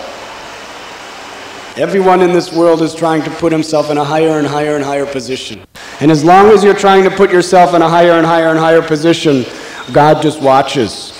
Everyone 1.80 2.20
in 2.20 2.34
this 2.34 2.52
world 2.52 2.82
is 2.82 2.94
trying 2.94 3.22
to 3.22 3.30
put 3.30 3.50
himself 3.50 3.90
in 3.90 3.96
a 3.96 4.04
higher 4.04 4.38
and 4.38 4.46
higher 4.46 4.76
and 4.76 4.84
higher 4.84 5.06
position. 5.06 5.64
And 6.00 6.10
as 6.10 6.22
long 6.22 6.50
as 6.50 6.62
you're 6.62 6.74
trying 6.74 7.04
to 7.04 7.10
put 7.10 7.32
yourself 7.32 7.72
in 7.72 7.80
a 7.80 7.88
higher 7.88 8.12
and 8.12 8.26
higher 8.26 8.48
and 8.48 8.58
higher 8.58 8.82
position, 8.82 9.46
God 9.90 10.20
just 10.20 10.42
watches. 10.42 11.18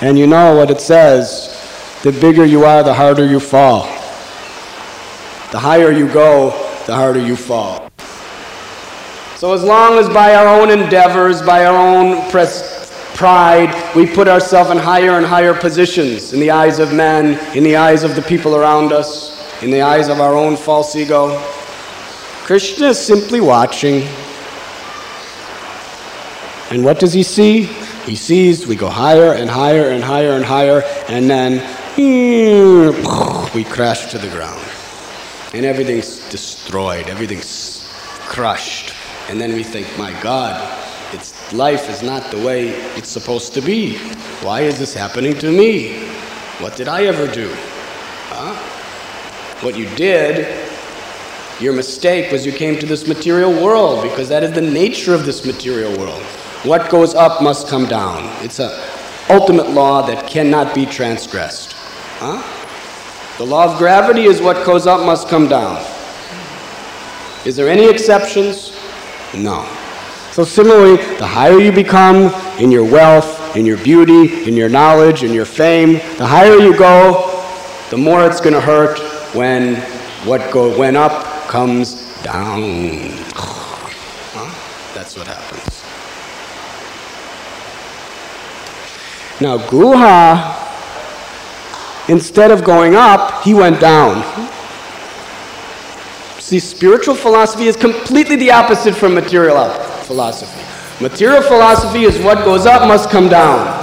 And 0.00 0.16
you 0.16 0.28
know 0.28 0.54
what 0.54 0.70
it 0.70 0.80
says 0.80 1.50
the 2.04 2.12
bigger 2.12 2.44
you 2.44 2.64
are, 2.64 2.84
the 2.84 2.94
harder 2.94 3.26
you 3.26 3.40
fall. 3.40 3.82
The 5.50 5.58
higher 5.58 5.90
you 5.90 6.06
go, 6.12 6.50
the 6.86 6.94
harder 6.94 7.20
you 7.20 7.34
fall. 7.34 7.90
So, 9.34 9.52
as 9.52 9.64
long 9.64 9.98
as 9.98 10.08
by 10.08 10.36
our 10.36 10.46
own 10.46 10.70
endeavors, 10.70 11.42
by 11.42 11.66
our 11.66 11.76
own 11.76 12.30
pres- 12.30 12.73
pride, 13.14 13.94
we 13.94 14.06
put 14.06 14.28
ourselves 14.28 14.70
in 14.70 14.76
higher 14.76 15.12
and 15.12 15.24
higher 15.24 15.54
positions 15.54 16.32
in 16.32 16.40
the 16.40 16.50
eyes 16.50 16.78
of 16.78 16.92
men, 16.92 17.38
in 17.56 17.62
the 17.64 17.76
eyes 17.76 18.02
of 18.02 18.14
the 18.16 18.22
people 18.22 18.56
around 18.56 18.92
us, 18.92 19.62
in 19.62 19.70
the 19.70 19.82
eyes 19.82 20.08
of 20.08 20.20
our 20.20 20.34
own 20.34 20.56
false 20.56 20.94
ego, 20.96 21.38
Krishna 22.44 22.88
is 22.88 22.98
simply 22.98 23.40
watching. 23.40 24.06
And 26.70 26.84
what 26.84 26.98
does 26.98 27.12
he 27.12 27.22
see? 27.22 27.62
He 28.04 28.16
sees 28.16 28.66
we 28.66 28.76
go 28.76 28.90
higher 28.90 29.32
and 29.32 29.48
higher 29.48 29.90
and 29.90 30.04
higher 30.04 30.32
and 30.32 30.44
higher, 30.44 30.82
and 31.08 31.30
then 31.30 31.62
we 33.54 33.64
crash 33.64 34.10
to 34.10 34.18
the 34.18 34.28
ground. 34.28 34.60
And 35.54 35.64
everything's 35.64 36.28
destroyed, 36.28 37.06
everything's 37.06 37.88
crushed. 38.26 38.92
And 39.30 39.40
then 39.40 39.54
we 39.54 39.62
think, 39.62 39.86
my 39.96 40.12
God, 40.20 40.83
life 41.52 41.88
is 41.90 42.02
not 42.02 42.30
the 42.30 42.38
way 42.44 42.70
it's 42.96 43.08
supposed 43.08 43.54
to 43.54 43.60
be. 43.60 43.98
Why 44.42 44.62
is 44.62 44.78
this 44.78 44.94
happening 44.94 45.38
to 45.38 45.50
me? 45.50 46.06
What 46.58 46.76
did 46.76 46.88
I 46.88 47.04
ever 47.04 47.26
do? 47.26 47.50
Huh? 48.28 48.54
What 49.64 49.76
you 49.76 49.86
did, 49.96 50.46
your 51.60 51.72
mistake 51.72 52.32
was 52.32 52.44
you 52.44 52.52
came 52.52 52.78
to 52.78 52.86
this 52.86 53.06
material 53.06 53.52
world 53.52 54.02
because 54.02 54.28
that 54.28 54.42
is 54.42 54.52
the 54.52 54.60
nature 54.60 55.14
of 55.14 55.24
this 55.24 55.44
material 55.44 55.96
world. 55.98 56.22
What 56.64 56.90
goes 56.90 57.14
up 57.14 57.42
must 57.42 57.68
come 57.68 57.86
down. 57.86 58.30
It's 58.44 58.58
an 58.58 58.70
ultimate 59.28 59.70
law 59.70 60.06
that 60.06 60.28
cannot 60.28 60.74
be 60.74 60.86
transgressed. 60.86 61.74
Huh? 62.18 62.42
The 63.38 63.44
law 63.44 63.72
of 63.72 63.78
gravity 63.78 64.24
is 64.24 64.40
what 64.40 64.64
goes 64.64 64.86
up 64.86 65.04
must 65.04 65.28
come 65.28 65.48
down. 65.48 65.84
Is 67.44 67.56
there 67.56 67.68
any 67.68 67.88
exceptions? 67.88 68.72
No. 69.34 69.68
So, 70.34 70.42
similarly, 70.42 70.96
the 70.96 71.28
higher 71.28 71.60
you 71.60 71.70
become 71.70 72.34
in 72.58 72.72
your 72.72 72.82
wealth, 72.82 73.54
in 73.54 73.64
your 73.64 73.76
beauty, 73.76 74.48
in 74.48 74.56
your 74.56 74.68
knowledge, 74.68 75.22
in 75.22 75.32
your 75.32 75.44
fame, 75.44 75.92
the 76.18 76.26
higher 76.26 76.56
you 76.56 76.76
go, 76.76 77.40
the 77.90 77.96
more 77.96 78.26
it's 78.26 78.40
going 78.40 78.52
to 78.52 78.60
hurt 78.60 78.98
when 79.32 79.76
what 80.26 80.50
go, 80.50 80.76
went 80.76 80.96
up 80.96 81.46
comes 81.46 82.20
down. 82.24 82.60
Huh? 84.34 84.92
That's 84.92 85.16
what 85.16 85.28
happens. 85.28 85.84
Now, 89.40 89.58
Guha 89.68 90.62
Instead 92.08 92.50
of 92.50 92.64
going 92.64 92.96
up, 92.96 93.44
he 93.44 93.54
went 93.54 93.80
down. 93.80 94.22
See, 96.40 96.58
spiritual 96.58 97.14
philosophy 97.14 97.66
is 97.66 97.76
completely 97.76 98.34
the 98.34 98.50
opposite 98.50 98.96
from 98.96 99.14
material 99.14 99.56
philosophy. 100.04 100.62
Material 101.02 101.42
philosophy 101.42 102.04
is 102.04 102.18
what 102.18 102.44
goes 102.44 102.66
up 102.66 102.86
must 102.86 103.10
come 103.10 103.28
down. 103.28 103.80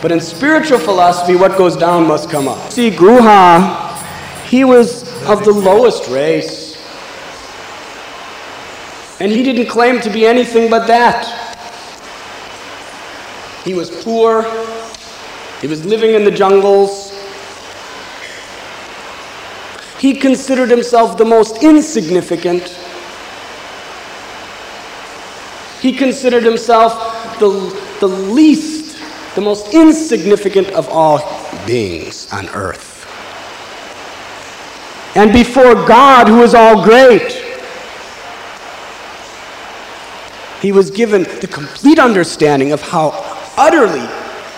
But 0.00 0.12
in 0.12 0.20
spiritual 0.20 0.78
philosophy, 0.78 1.36
what 1.36 1.56
goes 1.58 1.76
down 1.76 2.06
must 2.06 2.30
come 2.30 2.48
up. 2.48 2.70
See, 2.70 2.90
Guha, 2.90 3.96
he 4.46 4.64
was 4.64 5.02
of 5.26 5.44
the 5.44 5.52
lowest 5.52 6.08
race. 6.08 6.76
And 9.20 9.30
he 9.30 9.42
didn't 9.42 9.66
claim 9.66 10.00
to 10.00 10.10
be 10.10 10.26
anything 10.26 10.68
but 10.68 10.86
that. 10.88 11.38
He 13.64 13.74
was 13.74 13.90
poor. 14.02 14.42
He 15.60 15.68
was 15.68 15.84
living 15.84 16.14
in 16.14 16.24
the 16.24 16.30
jungles. 16.30 17.10
He 20.00 20.14
considered 20.14 20.68
himself 20.68 21.16
the 21.16 21.24
most 21.24 21.62
insignificant. 21.62 22.76
He 25.82 25.92
considered 25.92 26.44
himself 26.44 27.40
the, 27.40 27.48
the 27.98 28.06
least, 28.06 28.96
the 29.34 29.40
most 29.40 29.74
insignificant 29.74 30.68
of 30.68 30.88
all 30.88 31.18
beings 31.66 32.32
on 32.32 32.48
earth. 32.50 32.90
And 35.16 35.32
before 35.32 35.74
God, 35.74 36.28
who 36.28 36.42
is 36.42 36.54
all 36.54 36.84
great, 36.84 37.32
he 40.60 40.70
was 40.70 40.92
given 40.92 41.24
the 41.40 41.48
complete 41.48 41.98
understanding 41.98 42.70
of 42.70 42.80
how 42.80 43.10
utterly 43.58 44.06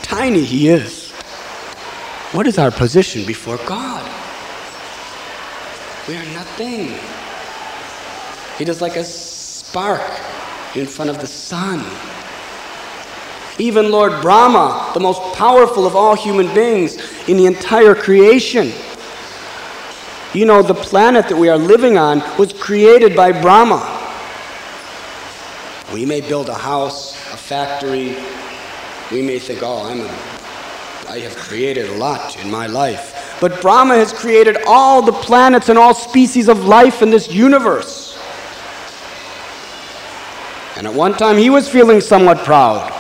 tiny 0.03 0.45
he 0.45 0.69
is. 0.69 1.11
What 2.33 2.47
is 2.47 2.59
our 2.59 2.71
position 2.71 3.25
before 3.25 3.57
God? 3.65 4.05
We 6.07 6.19
are 6.19 6.35
nothing. 6.35 6.99
It 8.61 8.69
is 8.69 8.83
like 8.83 8.97
a 8.97 9.05
spark 9.05 10.03
in 10.75 10.87
front 10.87 11.11
of 11.11 11.21
the 11.21 11.27
sun. 11.27 11.85
Even 13.59 13.91
Lord 13.91 14.21
Brahma, 14.21 14.91
the 14.95 15.01
most 15.01 15.23
powerful 15.37 15.87
of 15.87 15.95
all 15.95 16.17
human 16.17 16.53
beings 16.55 16.97
in 17.29 17.37
the 17.37 17.47
entire 17.47 17.95
creation. 17.95 18.73
You 20.33 20.45
know, 20.45 20.63
the 20.63 20.75
planet 20.75 21.29
that 21.29 21.37
we 21.37 21.49
are 21.49 21.57
living 21.57 21.97
on 21.97 22.21
was 22.37 22.53
created 22.53 23.15
by 23.15 23.31
Brahma. 23.31 23.91
We 25.93 26.05
may 26.05 26.21
build 26.21 26.49
a 26.49 26.55
house, 26.55 27.15
a 27.33 27.37
factory. 27.37 28.17
We 29.13 29.23
may 29.23 29.39
think, 29.39 29.61
oh, 29.63 29.85
I'm 29.85 30.01
a, 30.01 30.09
I 31.09 31.21
have 31.21 31.37
created 31.37 31.89
a 31.89 31.95
lot 31.95 32.37
in 32.43 32.51
my 32.51 32.67
life. 32.67 33.37
But 33.41 33.63
Brahma 33.63 33.95
has 33.95 34.13
created 34.13 34.57
all 34.67 35.03
the 35.03 35.13
planets 35.13 35.69
and 35.69 35.79
all 35.79 35.95
species 35.95 36.49
of 36.49 36.65
life 36.65 37.03
in 37.03 37.11
this 37.11 37.31
universe. 37.31 38.04
And 40.77 40.87
at 40.87 40.95
one 40.95 41.15
time 41.15 41.37
he 41.37 41.51
was 41.51 41.69
feeling 41.69 42.01
somewhat 42.01 42.39
proud. 42.39 42.93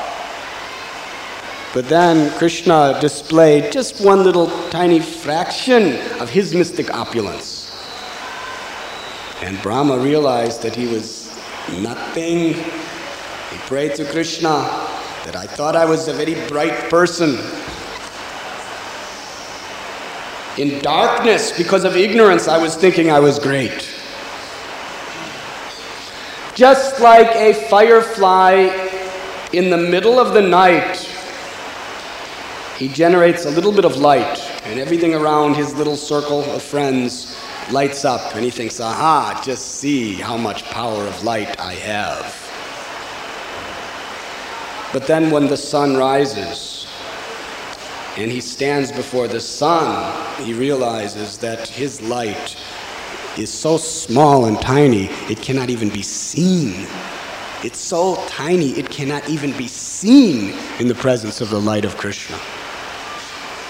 But 1.72 1.88
then 1.88 2.30
Krishna 2.38 2.98
displayed 3.00 3.72
just 3.72 4.00
one 4.00 4.22
little 4.22 4.46
tiny 4.70 5.00
fraction 5.00 5.96
of 6.20 6.30
his 6.30 6.54
mystic 6.54 6.94
opulence. 6.94 7.64
And 9.42 9.60
Brahma 9.60 9.98
realized 9.98 10.62
that 10.62 10.76
he 10.76 10.86
was 10.86 11.36
nothing. 11.80 12.54
He 12.54 13.58
prayed 13.66 13.96
to 13.96 14.04
Krishna 14.04 14.50
that 15.24 15.34
I 15.34 15.46
thought 15.46 15.74
I 15.74 15.84
was 15.84 16.06
a 16.06 16.12
very 16.12 16.46
bright 16.46 16.88
person. 16.88 17.38
In 20.58 20.80
darkness, 20.80 21.56
because 21.56 21.84
of 21.84 21.96
ignorance, 21.96 22.46
I 22.46 22.58
was 22.58 22.76
thinking 22.76 23.10
I 23.10 23.18
was 23.18 23.40
great. 23.40 23.93
Just 26.54 27.00
like 27.00 27.34
a 27.34 27.52
firefly 27.68 28.70
in 29.52 29.70
the 29.70 29.76
middle 29.76 30.20
of 30.20 30.34
the 30.34 30.42
night 30.42 31.10
he 32.78 32.88
generates 32.88 33.44
a 33.44 33.50
little 33.50 33.72
bit 33.72 33.84
of 33.84 33.96
light, 33.96 34.38
and 34.64 34.80
everything 34.80 35.14
around 35.14 35.54
his 35.54 35.74
little 35.74 35.96
circle 35.96 36.42
of 36.42 36.62
friends 36.62 37.36
lights 37.70 38.04
up, 38.04 38.34
and 38.34 38.44
he 38.44 38.50
thinks, 38.50 38.80
aha, 38.80 39.40
just 39.44 39.76
see 39.76 40.14
how 40.14 40.36
much 40.36 40.64
power 40.64 41.06
of 41.06 41.22
light 41.22 41.58
I 41.60 41.74
have. 41.74 42.40
But 44.92 45.06
then 45.06 45.30
when 45.30 45.46
the 45.46 45.56
sun 45.56 45.96
rises, 45.96 46.86
and 48.16 48.30
he 48.30 48.40
stands 48.40 48.92
before 48.92 49.28
the 49.28 49.40
sun, 49.40 50.44
he 50.44 50.52
realizes 50.52 51.38
that 51.38 51.68
his 51.68 52.00
light 52.02 52.56
is 53.38 53.52
so 53.52 53.76
small 53.76 54.46
and 54.46 54.60
tiny, 54.60 55.06
it 55.30 55.40
cannot 55.40 55.70
even 55.70 55.88
be 55.88 56.02
seen. 56.02 56.86
It's 57.62 57.78
so 57.78 58.22
tiny, 58.28 58.70
it 58.70 58.90
cannot 58.90 59.28
even 59.28 59.56
be 59.56 59.68
seen 59.68 60.54
in 60.78 60.88
the 60.88 60.94
presence 60.94 61.40
of 61.40 61.50
the 61.50 61.60
light 61.60 61.84
of 61.84 61.96
Krishna 61.96 62.38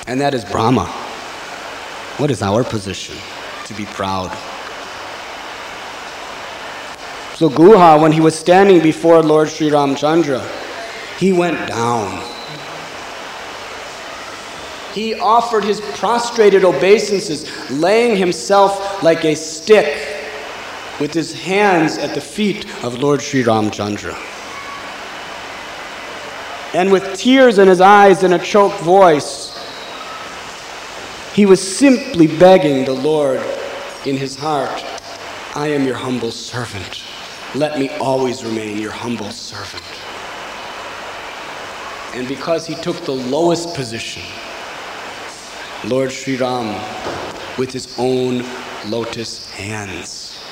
and 0.06 0.20
that 0.20 0.34
is 0.34 0.44
Brahma. 0.44 0.86
What 2.18 2.30
is 2.30 2.42
our 2.42 2.62
position? 2.62 3.16
To 3.66 3.74
be 3.74 3.86
proud. 3.86 4.30
So 7.36 7.48
Guha, 7.48 8.00
when 8.00 8.12
he 8.12 8.20
was 8.20 8.38
standing 8.38 8.80
before 8.80 9.22
Lord 9.22 9.48
Sri 9.48 9.70
Ramchandra, 9.70 10.46
he 11.18 11.32
went 11.32 11.68
down. 11.68 12.33
He 14.94 15.14
offered 15.14 15.64
his 15.64 15.80
prostrated 15.80 16.64
obeisances, 16.64 17.50
laying 17.68 18.16
himself 18.16 19.02
like 19.02 19.24
a 19.24 19.34
stick 19.34 20.14
with 21.00 21.12
his 21.12 21.32
hands 21.32 21.98
at 21.98 22.14
the 22.14 22.20
feet 22.20 22.64
of 22.84 22.98
Lord 22.98 23.20
Sri 23.20 23.42
Ramchandra. 23.42 24.14
And 26.74 26.92
with 26.92 27.16
tears 27.16 27.58
in 27.58 27.66
his 27.66 27.80
eyes 27.80 28.22
and 28.22 28.34
a 28.34 28.38
choked 28.38 28.78
voice, 28.80 29.50
he 31.34 31.44
was 31.44 31.76
simply 31.76 32.28
begging 32.28 32.84
the 32.84 32.94
Lord 32.94 33.42
in 34.06 34.16
his 34.16 34.36
heart, 34.36 34.84
I 35.56 35.68
am 35.68 35.84
your 35.84 35.96
humble 35.96 36.30
servant. 36.30 37.02
Let 37.56 37.80
me 37.80 37.88
always 37.98 38.44
remain 38.44 38.78
your 38.78 38.92
humble 38.92 39.30
servant. 39.30 39.82
And 42.14 42.28
because 42.28 42.64
he 42.64 42.76
took 42.76 43.04
the 43.04 43.12
lowest 43.12 43.74
position, 43.74 44.22
Lord 45.88 46.10
Sri 46.10 46.36
Ram, 46.36 46.74
with 47.58 47.70
his 47.70 47.94
own 47.98 48.42
lotus 48.86 49.50
hands, 49.50 50.42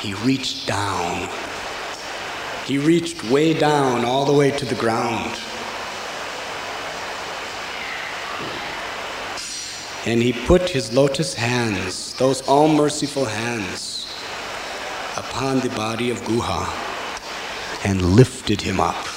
he 0.00 0.14
reached 0.14 0.68
down. 0.68 1.28
He 2.64 2.78
reached 2.78 3.24
way 3.24 3.52
down, 3.52 4.04
all 4.04 4.24
the 4.24 4.32
way 4.32 4.52
to 4.52 4.64
the 4.64 4.76
ground. 4.76 5.38
And 10.06 10.22
he 10.22 10.32
put 10.32 10.68
his 10.68 10.92
lotus 10.92 11.34
hands, 11.34 12.14
those 12.14 12.40
all 12.42 12.68
merciful 12.68 13.24
hands, 13.24 14.06
upon 15.16 15.60
the 15.60 15.70
body 15.70 16.10
of 16.10 16.20
Guha 16.22 16.94
and 17.84 18.00
lifted 18.14 18.60
him 18.60 18.78
up. 18.78 19.13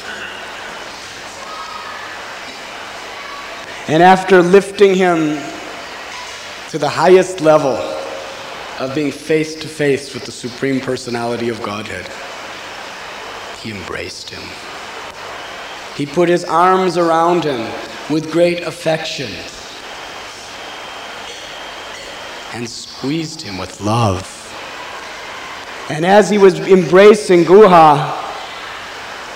And 3.90 4.04
after 4.04 4.44
lifting 4.44 4.96
him 4.96 5.42
to 6.72 6.78
the 6.78 6.90
highest 6.90 7.40
level 7.40 7.78
of 8.80 8.94
being 8.94 9.14
face 9.14 9.56
to 9.56 9.68
face 9.70 10.14
with 10.14 10.26
the 10.26 10.32
Supreme 10.32 10.82
Personality 10.82 11.48
of 11.48 11.64
Godhead, 11.64 12.06
he 13.62 13.72
embraced 13.72 14.30
him. 14.30 14.44
He 15.96 16.06
put 16.06 16.28
his 16.28 16.44
arms 16.44 16.98
around 16.98 17.46
him 17.46 17.62
with 18.10 18.30
great 18.30 18.62
affection 18.64 19.32
and 22.54 22.70
squeezed 22.70 23.40
him 23.40 23.58
with 23.58 23.80
love. 23.80 24.34
And 25.90 26.06
as 26.06 26.30
he 26.30 26.38
was 26.38 26.60
embracing 26.60 27.46
Guha, 27.46 28.12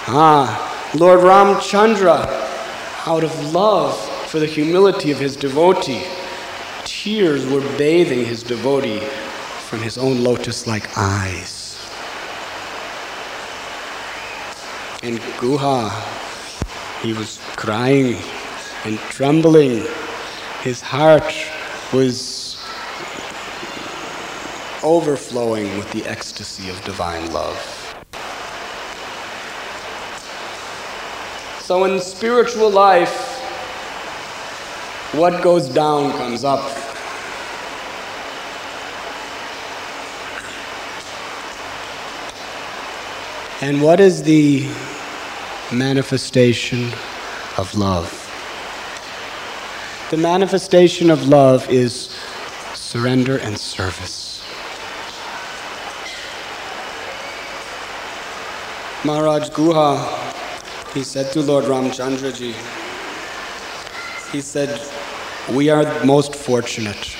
ah, 0.09 0.91
Lord 0.93 1.21
Ramchandra, 1.21 2.49
out 3.07 3.23
of 3.23 3.53
love 3.53 4.10
for 4.31 4.39
the 4.39 4.45
humility 4.45 5.11
of 5.11 5.19
his 5.19 5.35
devotee, 5.35 6.05
tears 6.85 7.45
were 7.47 7.59
bathing 7.77 8.23
his 8.23 8.43
devotee 8.43 9.01
from 9.67 9.79
his 9.79 9.97
own 9.97 10.23
lotus 10.23 10.65
like 10.65 10.97
eyes. 10.97 11.77
And 15.03 15.19
Guha, 15.37 15.91
he 17.01 17.11
was 17.11 17.41
crying 17.57 18.23
and 18.85 18.97
trembling. 19.09 19.85
His 20.61 20.79
heart 20.79 21.35
was 21.91 22.55
overflowing 24.81 25.77
with 25.77 25.91
the 25.91 26.05
ecstasy 26.05 26.69
of 26.69 26.81
divine 26.85 27.33
love. 27.33 27.57
So 31.59 31.83
in 31.83 31.99
spiritual 31.99 32.69
life, 32.69 33.30
what 35.13 35.43
goes 35.43 35.67
down 35.67 36.11
comes 36.13 36.45
up. 36.45 36.61
And 43.61 43.81
what 43.81 43.99
is 43.99 44.23
the 44.23 44.67
manifestation 45.71 46.91
of 47.57 47.75
love? 47.75 48.17
The 50.11 50.17
manifestation 50.17 51.09
of 51.09 51.27
love 51.27 51.69
is 51.69 52.09
surrender 52.73 53.37
and 53.37 53.57
service. 53.57 54.41
Maharaj 59.03 59.49
Guha, 59.49 60.93
he 60.93 61.03
said 61.03 61.31
to 61.33 61.41
Lord 61.41 61.65
Ramchandraji, 61.65 62.53
he 64.31 64.41
said, 64.41 64.79
We 65.49 65.69
are 65.69 66.05
most 66.05 66.35
fortunate. 66.35 67.17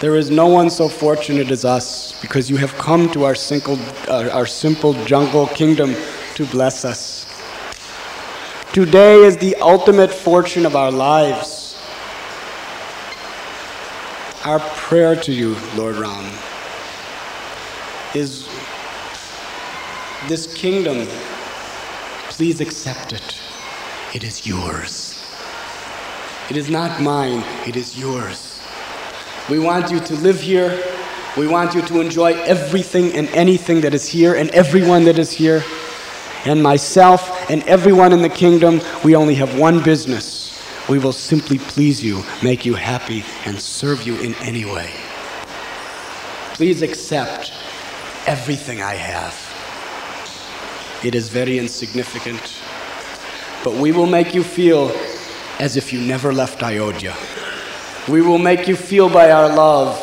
There 0.00 0.14
is 0.14 0.30
no 0.30 0.46
one 0.46 0.70
so 0.70 0.88
fortunate 0.88 1.50
as 1.50 1.64
us 1.64 2.18
because 2.20 2.48
you 2.48 2.56
have 2.56 2.72
come 2.74 3.10
to 3.10 3.24
our 3.24 3.34
simple, 3.34 3.76
uh, 4.06 4.30
our 4.32 4.46
simple 4.46 4.92
jungle 5.04 5.48
kingdom 5.48 5.96
to 6.36 6.46
bless 6.46 6.84
us. 6.84 7.26
Today 8.72 9.24
is 9.24 9.36
the 9.36 9.56
ultimate 9.56 10.12
fortune 10.12 10.64
of 10.64 10.76
our 10.76 10.92
lives. 10.92 11.76
Our 14.44 14.60
prayer 14.60 15.16
to 15.16 15.32
you, 15.32 15.56
Lord 15.74 15.96
Ram, 15.96 16.32
is 18.14 18.46
this 20.28 20.46
kingdom, 20.54 21.08
please 22.30 22.60
accept 22.60 23.12
it. 23.12 23.36
It 24.14 24.22
is 24.22 24.46
yours. 24.46 25.17
It 26.50 26.56
is 26.56 26.70
not 26.70 27.02
mine, 27.02 27.44
it 27.66 27.76
is 27.76 27.98
yours. 27.98 28.58
We 29.50 29.58
want 29.58 29.90
you 29.90 30.00
to 30.00 30.14
live 30.14 30.40
here. 30.40 30.82
We 31.36 31.46
want 31.46 31.74
you 31.74 31.82
to 31.82 32.00
enjoy 32.00 32.40
everything 32.42 33.12
and 33.12 33.28
anything 33.28 33.82
that 33.82 33.92
is 33.92 34.08
here 34.08 34.34
and 34.34 34.48
everyone 34.50 35.04
that 35.04 35.18
is 35.18 35.30
here. 35.30 35.62
And 36.46 36.62
myself 36.62 37.50
and 37.50 37.62
everyone 37.64 38.14
in 38.14 38.22
the 38.22 38.30
kingdom, 38.30 38.80
we 39.04 39.14
only 39.14 39.34
have 39.34 39.58
one 39.58 39.82
business. 39.82 40.58
We 40.88 40.98
will 40.98 41.12
simply 41.12 41.58
please 41.58 42.02
you, 42.02 42.22
make 42.42 42.64
you 42.64 42.72
happy, 42.72 43.24
and 43.44 43.60
serve 43.60 44.06
you 44.06 44.16
in 44.16 44.34
any 44.36 44.64
way. 44.64 44.90
Please 46.54 46.80
accept 46.80 47.52
everything 48.26 48.80
I 48.80 48.94
have. 48.94 49.34
It 51.04 51.14
is 51.14 51.28
very 51.28 51.58
insignificant. 51.58 52.62
But 53.64 53.74
we 53.74 53.92
will 53.92 54.06
make 54.06 54.34
you 54.34 54.42
feel 54.42 54.88
as 55.58 55.76
if 55.76 55.92
you 55.92 56.00
never 56.00 56.32
left 56.32 56.62
Ayodhya. 56.62 57.14
We 58.08 58.22
will 58.22 58.38
make 58.38 58.68
you 58.68 58.76
feel 58.76 59.08
by 59.08 59.30
our 59.30 59.54
love 59.54 59.98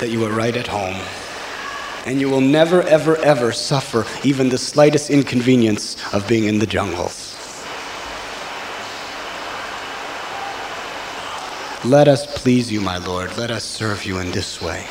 that 0.00 0.10
you 0.10 0.24
are 0.24 0.32
right 0.32 0.56
at 0.56 0.66
home. 0.66 1.00
And 2.06 2.20
you 2.20 2.28
will 2.28 2.40
never, 2.40 2.82
ever, 2.82 3.16
ever 3.18 3.52
suffer 3.52 4.04
even 4.24 4.48
the 4.48 4.58
slightest 4.58 5.10
inconvenience 5.10 5.96
of 6.14 6.26
being 6.28 6.44
in 6.44 6.58
the 6.58 6.66
jungles. 6.66 7.34
Let 11.84 12.08
us 12.08 12.26
please 12.42 12.72
you, 12.72 12.80
my 12.80 12.98
Lord. 12.98 13.36
Let 13.36 13.50
us 13.50 13.64
serve 13.64 14.04
you 14.04 14.18
in 14.18 14.30
this 14.32 14.60
way 14.60 14.86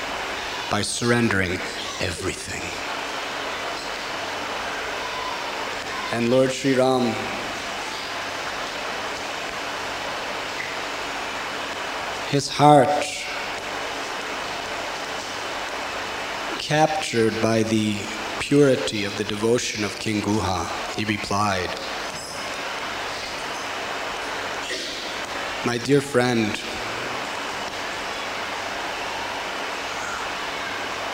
by 0.72 0.82
surrendering 0.82 1.52
everything. 2.00 2.62
And 6.14 6.30
Lord 6.30 6.52
Sri 6.52 6.76
Ram, 6.76 7.14
his 12.36 12.50
heart 12.50 13.06
captured 16.60 17.34
by 17.42 17.64
the 17.64 17.96
purity 18.42 19.06
of 19.06 19.18
the 19.18 19.24
devotion 19.24 19.86
of 19.86 19.98
King 20.00 20.22
Guha, 20.22 20.68
he 20.98 21.06
replied, 21.06 21.70
My 25.66 25.78
dear 25.78 26.02
friend, 26.02 26.52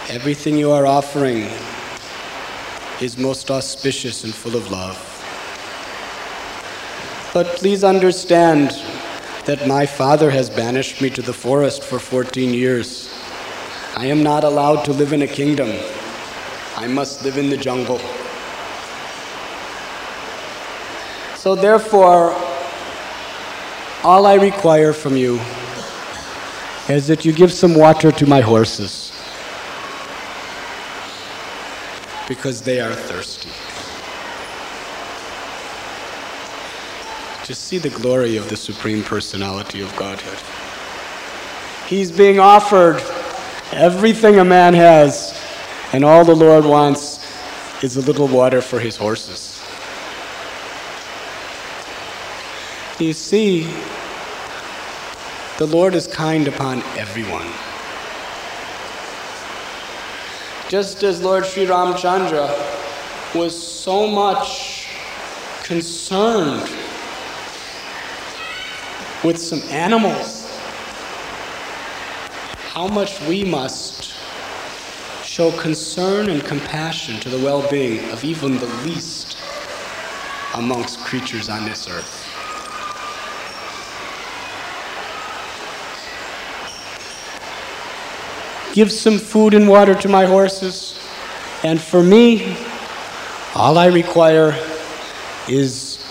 everything 0.10 0.58
you 0.58 0.72
are 0.72 0.88
offering 0.88 1.52
is 3.00 3.16
most 3.20 3.52
auspicious 3.52 4.24
and 4.24 4.34
full 4.34 4.56
of 4.56 4.72
love. 4.72 4.98
But 7.32 7.46
please 7.58 7.84
understand 7.84 8.72
that 9.46 9.68
my 9.68 9.86
father 9.86 10.30
has 10.30 10.50
banished 10.50 11.02
me 11.02 11.10
to 11.10 11.22
the 11.22 11.34
forest 11.34 11.84
for 11.84 12.00
14 12.00 12.54
years. 12.54 13.12
I 13.98 14.06
am 14.06 14.22
not 14.24 14.44
allowed 14.44 14.86
to 14.86 14.94
live 14.94 15.14
in 15.14 15.24
a 15.24 15.28
kingdom. 15.28 15.70
I 16.78 16.88
must 16.88 17.24
live 17.24 17.38
in 17.38 17.50
the 17.50 17.58
jungle. 17.58 18.00
So, 21.36 21.56
therefore, 21.56 22.34
all 24.04 24.28
I 24.28 24.36
require 24.36 24.94
from 24.94 25.18
you 25.18 25.40
is 26.88 27.08
that 27.08 27.26
you 27.26 27.34
give 27.34 27.52
some 27.52 27.74
water 27.74 28.12
to 28.12 28.26
my 28.28 28.42
horses 28.42 29.12
because 32.28 32.62
they 32.62 32.80
are 32.80 32.94
thirsty. 32.94 33.50
Just 37.44 37.64
see 37.64 37.80
the 37.80 37.90
glory 37.90 38.38
of 38.38 38.50
the 38.50 38.56
Supreme 38.56 39.04
Personality 39.04 39.82
of 39.82 39.96
Godhead. 39.96 40.38
He's 41.88 42.12
being 42.12 42.40
offered 42.40 43.02
everything 43.72 44.38
a 44.38 44.46
man 44.46 44.76
has, 44.76 45.42
and 45.92 46.06
all 46.06 46.24
the 46.24 46.36
Lord 46.36 46.66
wants 46.66 47.20
is 47.84 47.98
a 47.98 48.02
little 48.02 48.28
water 48.28 48.62
for 48.62 48.80
his 48.80 48.96
horses. 48.96 49.60
You 53.00 53.14
see, 53.14 53.64
the 55.58 55.66
Lord 55.66 55.96
is 55.96 56.06
kind 56.06 56.48
upon 56.48 56.84
everyone. 56.96 57.48
Just 60.70 61.02
as 61.02 61.24
Lord 61.24 61.46
Sri 61.48 61.66
Ramchandra 61.66 62.56
was 63.34 63.52
so 63.62 64.08
much 64.08 64.88
concerned 65.64 66.70
with 69.24 69.38
some 69.38 69.62
animals, 69.70 70.50
how 72.74 72.88
much 72.88 73.22
we 73.28 73.44
must 73.44 74.14
show 75.24 75.52
concern 75.52 76.30
and 76.30 76.44
compassion 76.44 77.20
to 77.20 77.30
the 77.30 77.38
well 77.38 77.70
being 77.70 78.10
of 78.12 78.24
even 78.24 78.58
the 78.58 78.68
least 78.84 79.38
amongst 80.56 81.00
creatures 81.00 81.50
on 81.50 81.66
this 81.66 81.88
earth. 81.88 82.28
Give 88.74 88.92
some 88.92 89.18
food 89.18 89.54
and 89.54 89.68
water 89.68 89.94
to 89.96 90.08
my 90.08 90.26
horses. 90.26 90.98
And 91.64 91.80
for 91.80 92.02
me, 92.02 92.56
all 93.54 93.78
I 93.78 93.88
require 93.88 94.58
is 95.50 96.04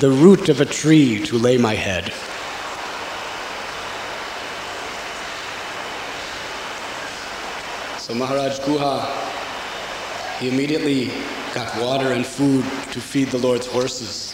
the 0.00 0.10
root 0.10 0.48
of 0.48 0.60
a 0.60 0.64
tree 0.64 1.22
to 1.24 1.38
lay 1.38 1.58
my 1.58 1.74
head. 1.74 2.12
So 8.06 8.14
Maharaj 8.14 8.60
Guha, 8.60 9.04
he 10.38 10.48
immediately 10.48 11.10
got 11.52 11.76
water 11.82 12.12
and 12.12 12.24
food 12.24 12.62
to 12.92 13.00
feed 13.00 13.30
the 13.30 13.38
Lord's 13.38 13.66
horses. 13.66 14.32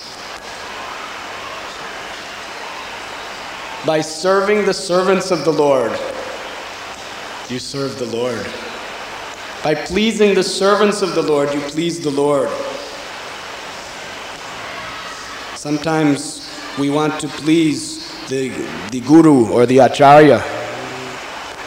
By 3.87 4.03
serving 4.03 4.67
the 4.67 4.75
servants 4.75 5.31
of 5.31 5.47
the 5.47 5.53
Lord, 5.53 5.91
you 7.49 7.59
serve 7.59 7.99
the 7.99 8.15
Lord. 8.15 8.47
By 9.65 9.75
pleasing 9.75 10.35
the 10.35 10.43
servants 10.45 11.01
of 11.01 11.15
the 11.15 11.23
Lord, 11.23 11.55
you 11.55 11.61
please 11.63 11.99
the 11.99 12.11
Lord. 12.11 12.51
Sometimes 15.57 16.47
we 16.79 16.91
want 16.91 17.19
to 17.23 17.29
please 17.29 18.07
the, 18.29 18.51
the 18.91 19.01
guru 19.01 19.51
or 19.51 19.65
the 19.65 19.79
acharya, 19.79 20.62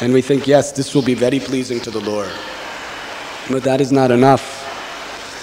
and 0.02 0.14
we 0.14 0.22
think, 0.22 0.48
yes, 0.48 0.72
this 0.72 0.94
will 0.94 1.02
be 1.02 1.14
very 1.14 1.40
pleasing 1.40 1.80
to 1.82 1.92
the 1.92 2.02
Lord. 2.02 2.32
But 3.50 3.64
that 3.64 3.82
is 3.82 3.92
not 3.92 4.12
enough. 4.12 4.64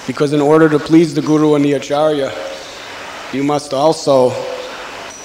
Because 0.07 0.33
in 0.33 0.41
order 0.41 0.69
to 0.69 0.79
please 0.79 1.15
the 1.15 1.23
guru 1.23 1.55
and 1.55 1.65
the 1.65 1.75
acharya, 1.75 2.33
you 3.33 3.45
must 3.45 3.73
also 3.73 4.31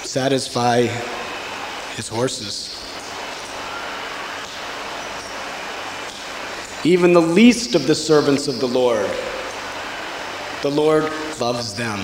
satisfy 0.02 0.82
his 1.96 2.08
horses. 2.08 2.78
even 6.84 7.12
the 7.12 7.20
least 7.20 7.74
of 7.74 7.86
the 7.86 7.94
servants 7.94 8.46
of 8.46 8.60
the 8.60 8.68
Lord. 8.68 9.10
The 10.62 10.70
Lord 10.70 11.12
loves 11.40 11.74
them. 11.74 11.98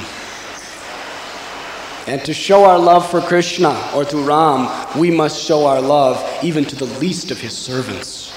And 2.07 2.23
to 2.25 2.35
show 2.35 2.64
our 2.64 2.79
love 2.79 3.11
for 3.11 3.21
Krishna 3.21 3.90
or 3.95 4.05
to 4.05 4.17
Ram, 4.19 4.69
we 4.99 5.11
must 5.11 5.43
show 5.43 5.67
our 5.67 5.81
love 5.81 6.23
even 6.45 6.64
to 6.67 6.77
the 6.77 6.85
least 6.99 7.31
of 7.31 7.40
his 7.40 7.57
servants. 7.57 8.33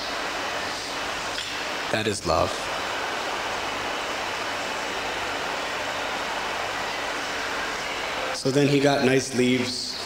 That 1.91 2.07
is 2.07 2.25
love. 2.25 2.51
So 8.35 8.51
then 8.51 8.67
he 8.67 8.79
got 8.79 9.03
nice 9.03 9.35
leaves 9.35 9.97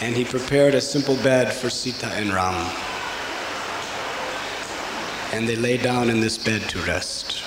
and 0.00 0.16
he 0.16 0.24
prepared 0.24 0.74
a 0.74 0.80
simple 0.80 1.16
bed 1.16 1.52
for 1.52 1.68
Sita 1.68 2.06
and 2.06 2.32
Ram 2.32 2.74
and 5.34 5.48
they 5.48 5.56
lay 5.56 5.76
down 5.76 6.10
in 6.10 6.20
this 6.20 6.38
bed 6.38 6.62
to 6.70 6.78
rest. 6.82 7.42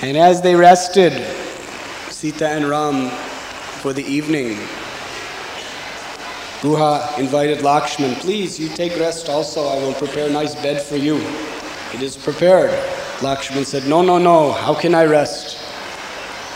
And 0.00 0.16
as 0.16 0.40
they 0.40 0.54
rested, 0.54 1.12
Sita 2.08 2.48
and 2.48 2.68
Ram, 2.68 3.10
for 3.80 3.92
the 3.92 4.04
evening, 4.04 4.56
Guha 6.60 7.18
invited 7.18 7.58
Lakshman, 7.58 8.14
please, 8.20 8.60
you 8.60 8.68
take 8.68 8.96
rest 8.98 9.28
also. 9.28 9.66
I 9.66 9.76
will 9.78 9.94
prepare 9.94 10.28
a 10.28 10.32
nice 10.32 10.54
bed 10.54 10.82
for 10.82 10.96
you. 10.96 11.16
It 11.92 12.02
is 12.02 12.16
prepared. 12.16 12.70
Lakshman 13.18 13.64
said, 13.64 13.86
No, 13.86 14.02
no, 14.02 14.18
no. 14.18 14.52
How 14.52 14.72
can 14.72 14.94
I 14.94 15.04
rest? 15.04 15.58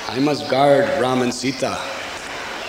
I 0.09 0.21
must 0.21 0.49
guard 0.49 0.85
Ram 1.01 1.23
and 1.23 1.35
Sita 1.35 1.81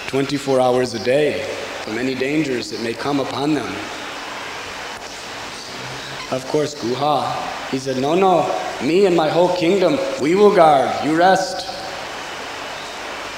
24 0.08 0.60
hours 0.60 0.96
a 0.96 1.04
day 1.04 1.44
from 1.84 2.00
any 2.00 2.16
dangers 2.16 2.72
that 2.72 2.82
may 2.82 2.94
come 2.94 3.20
upon 3.20 3.54
them. 3.54 3.68
Of 6.32 6.48
course, 6.48 6.74
Guha. 6.74 7.70
He 7.70 7.78
said, 7.78 7.98
No, 7.98 8.16
no, 8.16 8.42
me 8.82 9.06
and 9.06 9.16
my 9.16 9.30
whole 9.30 9.56
kingdom, 9.56 9.98
we 10.22 10.36
will 10.36 10.56
guard. 10.56 10.90
You 11.06 11.16
rest. 11.16 11.68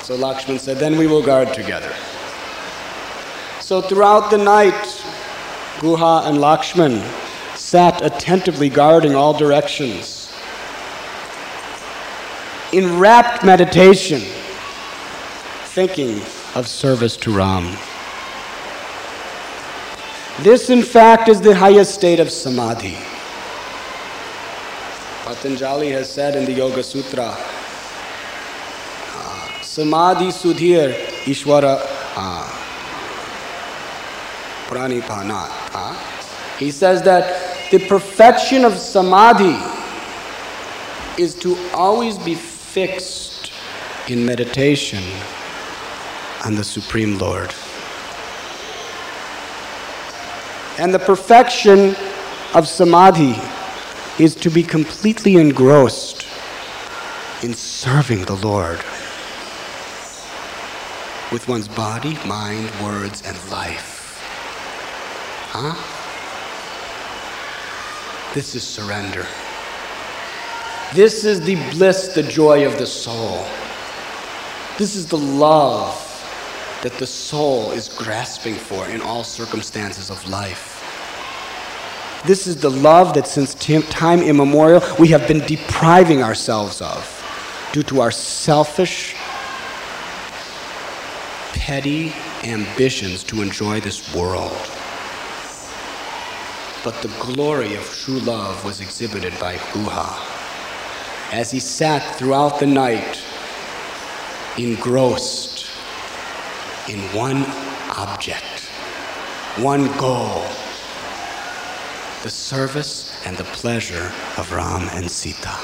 So 0.05 0.17
Lakshman 0.17 0.59
said, 0.59 0.77
Then 0.77 0.97
we 0.97 1.07
will 1.07 1.23
guard 1.23 1.53
together. 1.53 1.93
So 3.59 3.81
throughout 3.81 4.29
the 4.29 4.37
night, 4.37 5.03
Guha 5.79 6.27
and 6.27 6.37
Lakshman 6.37 7.01
sat 7.57 8.05
attentively 8.05 8.69
guarding 8.69 9.15
all 9.15 9.33
directions. 9.33 10.31
In 12.71 12.99
rapt 12.99 13.43
meditation, 13.43 14.21
thinking 15.73 16.21
of 16.53 16.67
service 16.67 17.17
to 17.17 17.35
Ram. 17.35 17.75
This, 20.39 20.69
in 20.69 20.83
fact, 20.83 21.29
is 21.29 21.41
the 21.41 21.55
highest 21.55 21.95
state 21.95 22.19
of 22.19 22.29
samadhi. 22.29 22.97
Patanjali 25.25 25.89
has 25.89 26.07
said 26.07 26.35
in 26.35 26.45
the 26.45 26.51
Yoga 26.51 26.83
Sutra 26.83 27.35
uh, 29.15 29.61
Samadhi 29.63 30.27
Sudhir 30.27 30.93
Ishwara 31.25 31.79
uh, 32.15 32.47
Pranipanat. 34.67 35.49
Uh. 35.73 35.95
He 36.59 36.69
says 36.69 37.01
that 37.01 37.71
the 37.71 37.79
perfection 37.87 38.65
of 38.65 38.73
Samadhi 38.77 39.57
is 41.19 41.33
to 41.39 41.57
always 41.73 42.19
be 42.19 42.35
fixed 42.35 43.51
in 44.07 44.23
meditation 44.23 45.01
on 46.45 46.53
the 46.53 46.63
Supreme 46.63 47.17
Lord. 47.17 47.51
And 50.77 50.93
the 50.93 50.99
perfection 50.99 51.95
of 52.53 52.67
Samadhi 52.67 53.41
is 54.19 54.33
to 54.35 54.49
be 54.49 54.63
completely 54.63 55.35
engrossed 55.35 56.25
in 57.43 57.53
serving 57.53 58.23
the 58.25 58.35
Lord 58.35 58.77
with 61.31 61.45
one's 61.49 61.67
body, 61.67 62.17
mind, 62.25 62.69
words, 62.81 63.21
and 63.25 63.35
life. 63.51 64.21
Huh? 65.51 65.75
This 68.33 68.55
is 68.55 68.63
surrender. 68.63 69.25
This 70.93 71.25
is 71.25 71.41
the 71.41 71.55
bliss, 71.71 72.09
the 72.13 72.23
joy 72.23 72.65
of 72.65 72.77
the 72.77 72.85
soul. 72.85 73.45
This 74.77 74.95
is 74.95 75.07
the 75.07 75.17
love 75.17 75.93
that 76.83 76.93
the 76.99 77.07
soul 77.07 77.71
is 77.71 77.89
grasping 77.89 78.55
for 78.55 78.87
in 78.87 79.01
all 79.01 79.23
circumstances 79.23 80.09
of 80.09 80.29
life. 80.29 80.74
This 82.25 82.47
is 82.47 82.55
the 82.55 82.71
love 82.71 83.13
that 83.13 83.27
since 83.27 83.53
time 83.53 84.19
immemorial 84.19 84.81
we 84.97 85.09
have 85.09 85.27
been 85.27 85.45
depriving 85.45 86.23
ourselves 86.23 86.81
of 86.81 87.11
due 87.71 87.83
to 87.83 88.01
our 88.01 88.09
selfish, 88.09 89.15
petty 91.53 92.13
ambitions 92.43 93.23
to 93.25 93.43
enjoy 93.43 93.79
this 93.79 94.15
world. 94.15 94.57
But 96.83 96.99
the 97.03 97.13
glory 97.19 97.75
of 97.75 97.83
true 97.91 98.19
love 98.21 98.65
was 98.65 98.81
exhibited 98.81 99.39
by 99.39 99.57
Guha 99.57 100.35
as 101.31 101.51
he 101.51 101.59
sat 101.59 102.15
throughout 102.15 102.59
the 102.59 102.65
night 102.65 103.21
engrossed 104.57 105.67
in 106.89 106.99
one 107.15 107.45
object, 107.95 108.61
one 109.57 109.95
goal 109.99 110.43
the 112.25 112.31
service 112.31 113.13
and 113.27 113.37
the 113.37 113.43
pleasure 113.43 114.11
of 114.37 114.51
Ram 114.51 114.89
and 114.93 115.11
Sita. 115.11 115.55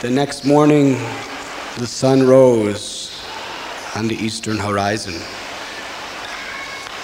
The 0.00 0.08
next 0.08 0.44
morning, 0.44 0.92
the 1.78 1.86
sun 1.88 2.24
rose 2.28 3.10
on 3.96 4.06
the 4.06 4.14
eastern 4.14 4.56
horizon. 4.56 5.20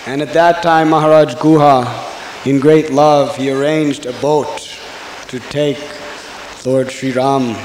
And 0.07 0.23
at 0.23 0.33
that 0.35 0.63
time, 0.63 0.91
Maharaj 0.91 1.35
Guha, 1.35 2.47
in 2.47 2.61
great 2.61 2.93
love, 2.93 3.37
he 3.37 3.51
arranged 3.51 4.07
a 4.07 4.13
boat 4.21 4.79
to 5.27 5.41
take 5.41 5.83
Lord 6.65 6.93
Sri 6.93 7.11
Ram, 7.11 7.57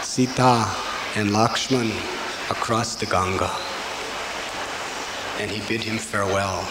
Sita, 0.00 0.74
and 1.16 1.32
Lakshman 1.32 1.90
across 2.50 2.94
the 2.94 3.04
Ganga. 3.04 3.69
And 5.40 5.50
he 5.50 5.66
bid 5.66 5.82
him 5.82 5.96
farewell. 5.96 6.68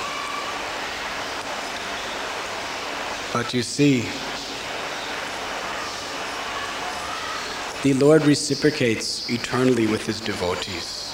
But 3.34 3.52
you 3.52 3.64
see, 3.64 4.06
the 7.82 7.94
Lord 7.94 8.26
reciprocates 8.26 9.28
eternally 9.28 9.88
with 9.88 10.06
his 10.06 10.20
devotees. 10.20 11.12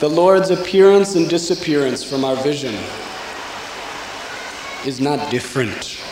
The 0.00 0.08
Lord's 0.08 0.50
appearance 0.50 1.14
and 1.14 1.30
disappearance 1.30 2.02
from 2.02 2.24
our 2.24 2.34
vision 2.42 2.74
is 4.84 5.00
not 5.00 5.30
different. 5.30 6.02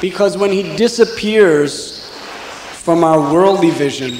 Because 0.00 0.38
when 0.38 0.52
he 0.52 0.76
disappears 0.76 2.08
from 2.84 3.02
our 3.02 3.18
worldly 3.32 3.70
vision, 3.70 4.18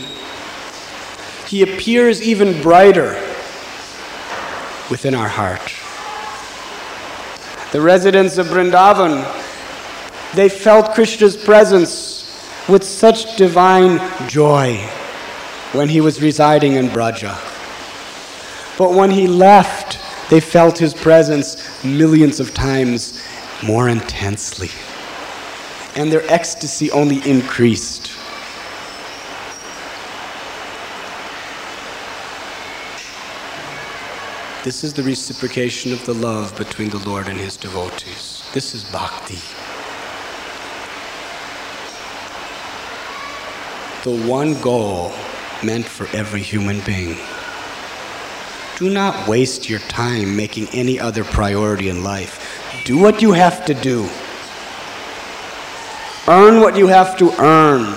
he 1.50 1.62
appears 1.62 2.22
even 2.22 2.62
brighter 2.62 3.10
within 4.88 5.16
our 5.16 5.26
heart. 5.26 5.60
The 7.72 7.80
residents 7.80 8.38
of 8.38 8.46
Vrindavan, 8.46 9.24
they 10.34 10.48
felt 10.48 10.94
Krishna's 10.94 11.36
presence 11.36 12.20
with 12.68 12.84
such 12.84 13.36
divine 13.36 13.98
joy 14.28 14.76
when 15.72 15.88
he 15.88 16.00
was 16.00 16.22
residing 16.22 16.74
in 16.74 16.88
Braja. 16.88 17.36
But 18.78 18.94
when 18.94 19.10
he 19.10 19.26
left, 19.26 19.98
they 20.30 20.38
felt 20.38 20.78
his 20.78 20.94
presence 20.94 21.84
millions 21.84 22.38
of 22.38 22.54
times 22.54 23.20
more 23.64 23.88
intensely 23.88 24.70
and 25.96 26.12
their 26.12 26.22
ecstasy 26.30 26.90
only 26.92 27.18
increased. 27.28 28.09
This 34.70 34.84
is 34.84 34.92
the 34.92 35.02
reciprocation 35.02 35.92
of 35.92 36.06
the 36.06 36.14
love 36.14 36.56
between 36.56 36.90
the 36.90 36.98
Lord 36.98 37.26
and 37.26 37.36
his 37.36 37.56
devotees. 37.56 38.48
This 38.54 38.72
is 38.72 38.84
bhakti. 38.84 39.34
The 44.08 44.28
one 44.28 44.54
goal 44.60 45.10
meant 45.64 45.86
for 45.86 46.06
every 46.16 46.40
human 46.40 46.78
being. 46.86 47.16
Do 48.78 48.90
not 48.90 49.26
waste 49.26 49.68
your 49.68 49.80
time 49.80 50.36
making 50.36 50.68
any 50.68 51.00
other 51.00 51.24
priority 51.24 51.88
in 51.88 52.04
life. 52.04 52.38
Do 52.84 52.96
what 52.96 53.20
you 53.20 53.32
have 53.32 53.66
to 53.66 53.74
do. 53.74 54.08
Earn 56.28 56.60
what 56.60 56.76
you 56.76 56.86
have 56.86 57.18
to 57.18 57.32
earn. 57.42 57.92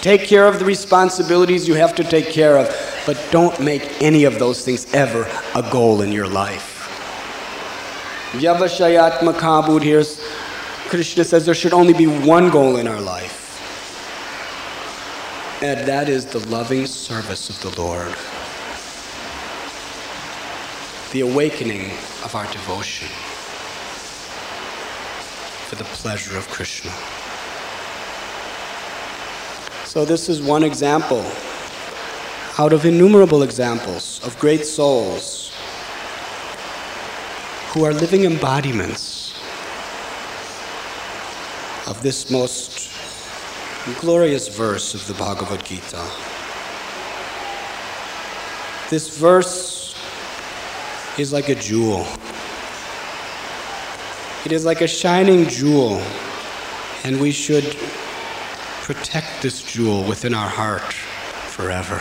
Take 0.00 0.22
care 0.22 0.48
of 0.48 0.58
the 0.58 0.64
responsibilities 0.64 1.68
you 1.68 1.74
have 1.74 1.94
to 1.94 2.02
take 2.02 2.30
care 2.30 2.56
of, 2.56 2.66
but 3.06 3.16
don't 3.30 3.58
make 3.60 4.02
any 4.02 4.24
of 4.24 4.40
those 4.40 4.64
things 4.64 4.92
ever 4.92 5.30
a 5.54 5.62
goal 5.70 6.02
in 6.02 6.10
your 6.10 6.26
life. 6.26 6.72
Vyavashayatma 8.32 9.80
here, 9.80 10.02
Krishna 10.90 11.24
says 11.24 11.46
there 11.46 11.54
should 11.54 11.72
only 11.72 11.94
be 11.94 12.06
one 12.06 12.50
goal 12.50 12.76
in 12.76 12.88
our 12.88 13.00
life. 13.00 13.44
And 15.62 15.86
that 15.88 16.08
is 16.08 16.26
the 16.26 16.40
loving 16.48 16.86
service 16.86 17.48
of 17.48 17.60
the 17.62 17.80
Lord. 17.80 18.12
The 21.12 21.20
awakening 21.20 21.92
of 22.24 22.34
our 22.34 22.50
devotion 22.52 23.08
for 25.68 25.76
the 25.76 25.84
pleasure 25.84 26.36
of 26.36 26.46
Krishna. 26.48 26.90
So, 29.86 30.04
this 30.04 30.28
is 30.28 30.42
one 30.42 30.62
example 30.62 31.24
out 32.58 32.72
of 32.72 32.86
innumerable 32.86 33.42
examples 33.42 34.18
of 34.24 34.38
great 34.38 34.64
souls 34.64 35.52
who 37.68 37.84
are 37.84 37.92
living 37.92 38.24
embodiments 38.24 39.34
of 41.86 42.00
this 42.02 42.30
most 42.30 42.90
glorious 44.00 44.48
verse 44.48 44.94
of 44.94 45.06
the 45.06 45.12
Bhagavad 45.14 45.62
Gita. 45.66 46.02
This 48.88 49.18
verse 49.18 49.94
is 51.18 51.34
like 51.34 51.50
a 51.50 51.54
jewel. 51.56 52.06
It 54.46 54.52
is 54.52 54.64
like 54.64 54.80
a 54.80 54.88
shining 54.88 55.46
jewel, 55.46 56.00
and 57.04 57.20
we 57.20 57.32
should 57.32 57.76
protect 58.80 59.42
this 59.42 59.62
jewel 59.62 60.04
within 60.04 60.32
our 60.32 60.48
heart 60.48 60.94
forever. 61.50 62.00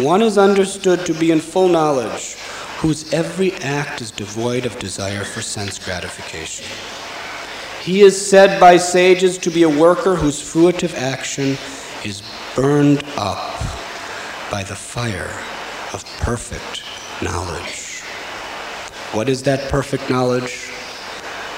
One 0.00 0.22
is 0.22 0.38
understood 0.38 1.04
to 1.04 1.12
be 1.12 1.30
in 1.30 1.40
full 1.40 1.68
knowledge, 1.68 2.34
whose 2.78 3.12
every 3.12 3.52
act 3.56 4.00
is 4.00 4.10
devoid 4.10 4.64
of 4.64 4.78
desire 4.78 5.24
for 5.24 5.42
sense 5.42 5.78
gratification. 5.78 6.64
He 7.82 8.00
is 8.00 8.30
said 8.30 8.58
by 8.58 8.78
sages 8.78 9.36
to 9.38 9.50
be 9.50 9.62
a 9.64 9.68
worker 9.68 10.16
whose 10.16 10.40
fruitive 10.40 10.94
action 10.94 11.58
is 12.02 12.22
burned 12.56 13.04
up 13.18 13.60
by 14.50 14.62
the 14.62 14.74
fire 14.74 15.30
of 15.92 16.02
perfect 16.20 16.82
knowledge. 17.22 18.00
What 19.12 19.28
is 19.28 19.42
that 19.42 19.70
perfect 19.70 20.08
knowledge? 20.08 20.70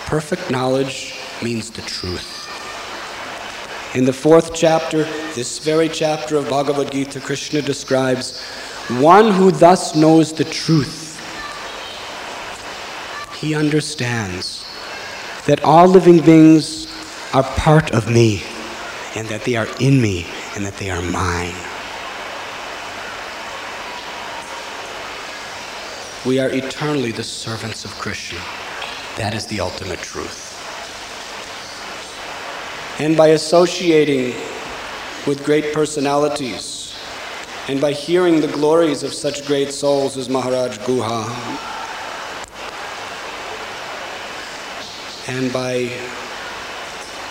Perfect 0.07 0.51
knowledge 0.51 1.15
means 1.45 1.71
the 1.71 1.83
truth. 1.83 2.42
In 3.95 4.05
the 4.05 4.13
fourth 4.13 4.55
chapter, 4.55 5.05
this 5.35 5.59
very 5.59 5.89
chapter 5.89 6.37
of 6.37 6.49
Bhagavad 6.49 6.91
Gita, 6.93 7.21
Krishna 7.21 7.61
describes 7.61 8.41
one 8.89 9.31
who 9.31 9.51
thus 9.51 9.95
knows 9.95 10.33
the 10.33 10.45
truth. 10.45 11.13
he 13.43 13.57
understands 13.57 14.65
that 15.47 15.65
all 15.65 15.89
living 15.89 16.21
beings 16.21 16.87
are 17.35 17.43
part 17.43 17.91
of 17.91 18.09
me, 18.09 18.41
and 19.17 19.27
that 19.27 19.43
they 19.43 19.57
are 19.57 19.67
in 19.81 20.01
me, 20.01 20.25
and 20.55 20.65
that 20.65 20.77
they 20.77 20.91
are 20.91 21.03
mine. 21.03 21.53
We 26.25 26.39
are 26.39 26.51
eternally 26.51 27.11
the 27.11 27.25
servants 27.25 27.85
of 27.85 27.91
Krishna. 27.99 28.39
That 29.17 29.35
is 29.35 29.47
the 29.47 29.59
ultimate 29.59 29.99
truth. 29.99 30.52
And 32.99 33.17
by 33.17 33.29
associating 33.29 34.35
with 35.27 35.43
great 35.45 35.73
personalities, 35.73 36.95
and 37.69 37.81
by 37.81 37.93
hearing 37.93 38.41
the 38.41 38.49
glories 38.49 39.03
of 39.03 39.15
such 39.15 39.47
great 39.47 39.73
souls 39.73 40.17
as 40.17 40.29
Maharaj 40.29 40.79
Guha, 40.79 41.29
and 45.29 45.53
by 45.53 45.91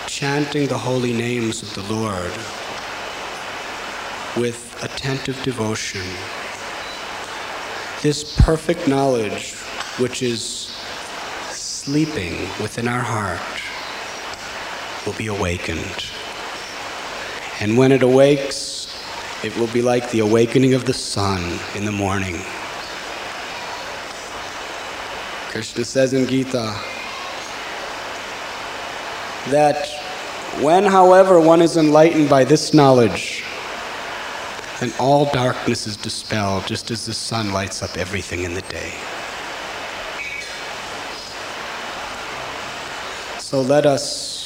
chanting 0.06 0.66
the 0.66 0.78
holy 0.78 1.12
names 1.12 1.62
of 1.62 1.72
the 1.74 1.94
Lord 1.94 2.32
with 4.36 4.78
attentive 4.82 5.40
devotion, 5.42 6.02
this 8.02 8.36
perfect 8.40 8.88
knowledge 8.88 9.54
which 9.98 10.22
is 10.22 10.74
sleeping 11.50 12.48
within 12.60 12.88
our 12.88 13.00
heart 13.00 13.61
will 15.06 15.14
be 15.14 15.26
awakened. 15.26 16.06
And 17.60 17.76
when 17.76 17.92
it 17.92 18.02
awakes, 18.02 18.88
it 19.44 19.56
will 19.56 19.68
be 19.68 19.82
like 19.82 20.10
the 20.10 20.20
awakening 20.20 20.74
of 20.74 20.84
the 20.84 20.94
sun 20.94 21.58
in 21.76 21.84
the 21.84 21.92
morning. 21.92 22.36
Krishna 25.50 25.84
says 25.84 26.14
in 26.14 26.26
Gita 26.26 26.74
that 29.50 29.86
when, 30.60 30.84
however, 30.84 31.40
one 31.40 31.60
is 31.60 31.76
enlightened 31.76 32.28
by 32.28 32.44
this 32.44 32.72
knowledge, 32.72 33.44
then 34.80 34.92
all 34.98 35.30
darkness 35.32 35.86
is 35.86 35.96
dispelled 35.96 36.66
just 36.66 36.90
as 36.90 37.06
the 37.06 37.14
sun 37.14 37.52
lights 37.52 37.82
up 37.82 37.96
everything 37.96 38.44
in 38.44 38.54
the 38.54 38.62
day. 38.62 38.92
So 43.38 43.60
let 43.60 43.84
us 43.86 44.41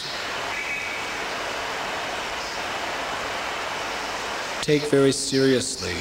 take 4.67 4.91
very 4.91 5.13
seriously 5.13 5.95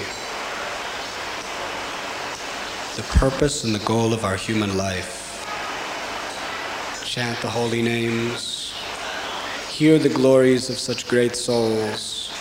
the 2.95 3.03
purpose 3.19 3.63
and 3.63 3.75
the 3.75 3.85
goal 3.85 4.11
of 4.11 4.25
our 4.25 4.35
human 4.35 4.75
life. 4.75 5.21
Chant 7.05 7.39
the 7.43 7.47
holy 7.47 7.83
names, 7.83 8.73
hear 9.69 9.99
the 9.99 10.09
glories 10.09 10.71
of 10.71 10.79
such 10.79 11.07
great 11.07 11.35
souls, 11.35 12.31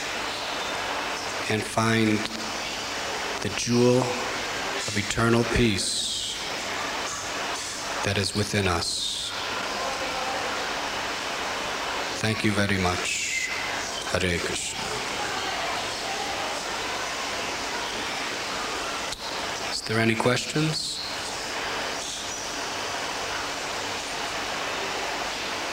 and 1.50 1.62
find 1.62 2.16
the 3.42 3.50
jewel 3.58 3.98
of 3.98 4.94
eternal 4.96 5.44
peace 5.54 6.38
that 8.06 8.16
is 8.16 8.34
within 8.34 8.66
us. 8.66 9.30
Thank 12.22 12.42
you 12.46 12.52
very 12.52 12.78
much. 12.78 13.50
Hare 14.10 14.38
Krishna. 14.38 14.74
Is 19.73 19.73
there 19.86 20.00
any 20.00 20.14
questions? 20.14 20.98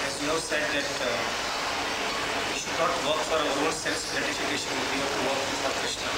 As 0.03 0.13
you 0.21 0.27
have 0.27 0.43
said 0.43 0.63
that 0.75 0.83
uh, 0.99 1.07
we 2.51 2.59
should 2.59 2.75
not 2.75 2.91
work 3.07 3.21
for 3.31 3.39
our 3.39 3.55
own 3.63 3.71
self 3.71 4.03
gratification, 4.11 4.71
we 4.91 4.99
have 4.99 5.13
to 5.15 5.21
work 5.31 5.41
for 5.63 5.71
Krishna. 5.79 6.11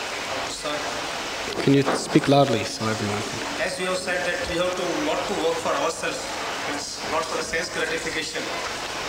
So, 0.58 1.62
Can 1.62 1.74
you 1.76 1.84
speak 1.96 2.28
loudly 2.28 2.64
so 2.64 2.88
everyone 2.90 3.22
can? 3.22 3.62
as 3.62 3.80
you 3.80 3.86
have 3.86 4.02
said 4.02 4.18
that 4.26 4.42
we 4.50 4.58
have 4.58 4.74
to 4.74 4.86
not 5.06 5.22
to 5.30 5.34
work 5.46 5.58
for 5.62 5.74
ourselves, 5.86 6.18
it's 6.74 6.98
not 7.14 7.24
for 7.26 7.38
the 7.38 7.46
sense 7.46 7.70
gratification, 7.78 8.42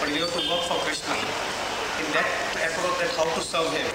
but 0.01 0.12
we 0.12 0.20
have 0.20 0.32
to 0.37 0.45
work 0.45 0.64
for 0.68 0.76
Krishna. 0.85 1.16
In 2.05 2.07
that 2.12 2.28
approach, 2.68 3.01
that 3.01 3.16
how 3.16 3.24
to 3.32 3.41
serve 3.41 3.72
Him. 3.72 3.89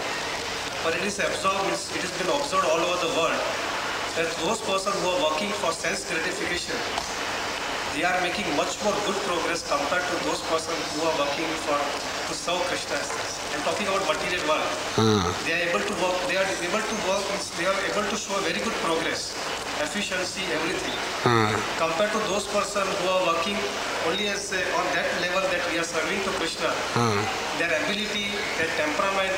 But 0.82 0.96
it 0.98 1.04
is 1.06 1.20
observed, 1.20 1.70
it 1.70 2.02
has 2.02 2.14
been 2.18 2.34
observed 2.34 2.66
all 2.66 2.80
over 2.82 2.98
the 3.06 3.14
world 3.14 3.69
that 4.20 4.36
those 4.44 4.60
persons 4.68 5.00
who 5.00 5.08
are 5.16 5.22
working 5.32 5.48
for 5.64 5.72
sense 5.72 6.04
gratification, 6.12 6.76
they 7.96 8.04
are 8.04 8.20
making 8.20 8.44
much 8.60 8.76
more 8.84 8.92
good 9.08 9.16
progress 9.24 9.64
compared 9.64 10.04
to 10.12 10.16
those 10.28 10.44
persons 10.52 10.76
who 10.92 11.08
are 11.08 11.16
working 11.24 11.48
for 11.64 11.80
to 12.28 12.34
serve 12.36 12.60
Krishna. 12.68 13.00
I'm 13.56 13.64
talking 13.64 13.88
about 13.88 14.04
material 14.12 14.44
world. 14.44 14.72
Mm. 15.00 15.24
They 15.48 15.56
are 15.56 15.64
able 15.72 15.84
to 15.88 15.94
work. 16.04 16.20
They 16.28 16.36
are 16.36 16.50
able 16.68 16.84
to 16.84 16.96
work. 17.08 17.24
They 17.56 17.68
are 17.72 17.80
able 17.88 18.06
to 18.12 18.16
show 18.20 18.36
very 18.44 18.60
good 18.60 18.76
progress, 18.84 19.32
efficiency, 19.82 20.44
everything. 20.54 20.94
ah, 21.26 21.56
Compared 21.78 22.12
to 22.12 22.20
those 22.30 22.46
persons 22.48 22.90
who 23.00 23.08
are 23.08 23.26
working 23.32 23.58
only 24.08 24.28
as 24.28 24.52
uh, 24.52 24.60
on 24.80 24.86
that 24.96 25.08
level 25.24 25.42
that 25.52 25.64
we 25.72 25.80
are 25.80 25.84
serving 25.88 26.20
to 26.28 26.32
Krishna, 26.40 26.68
ah. 27.00 27.16
their 27.58 27.72
ability, 27.84 28.28
their 28.60 28.68
temperament, 28.76 29.32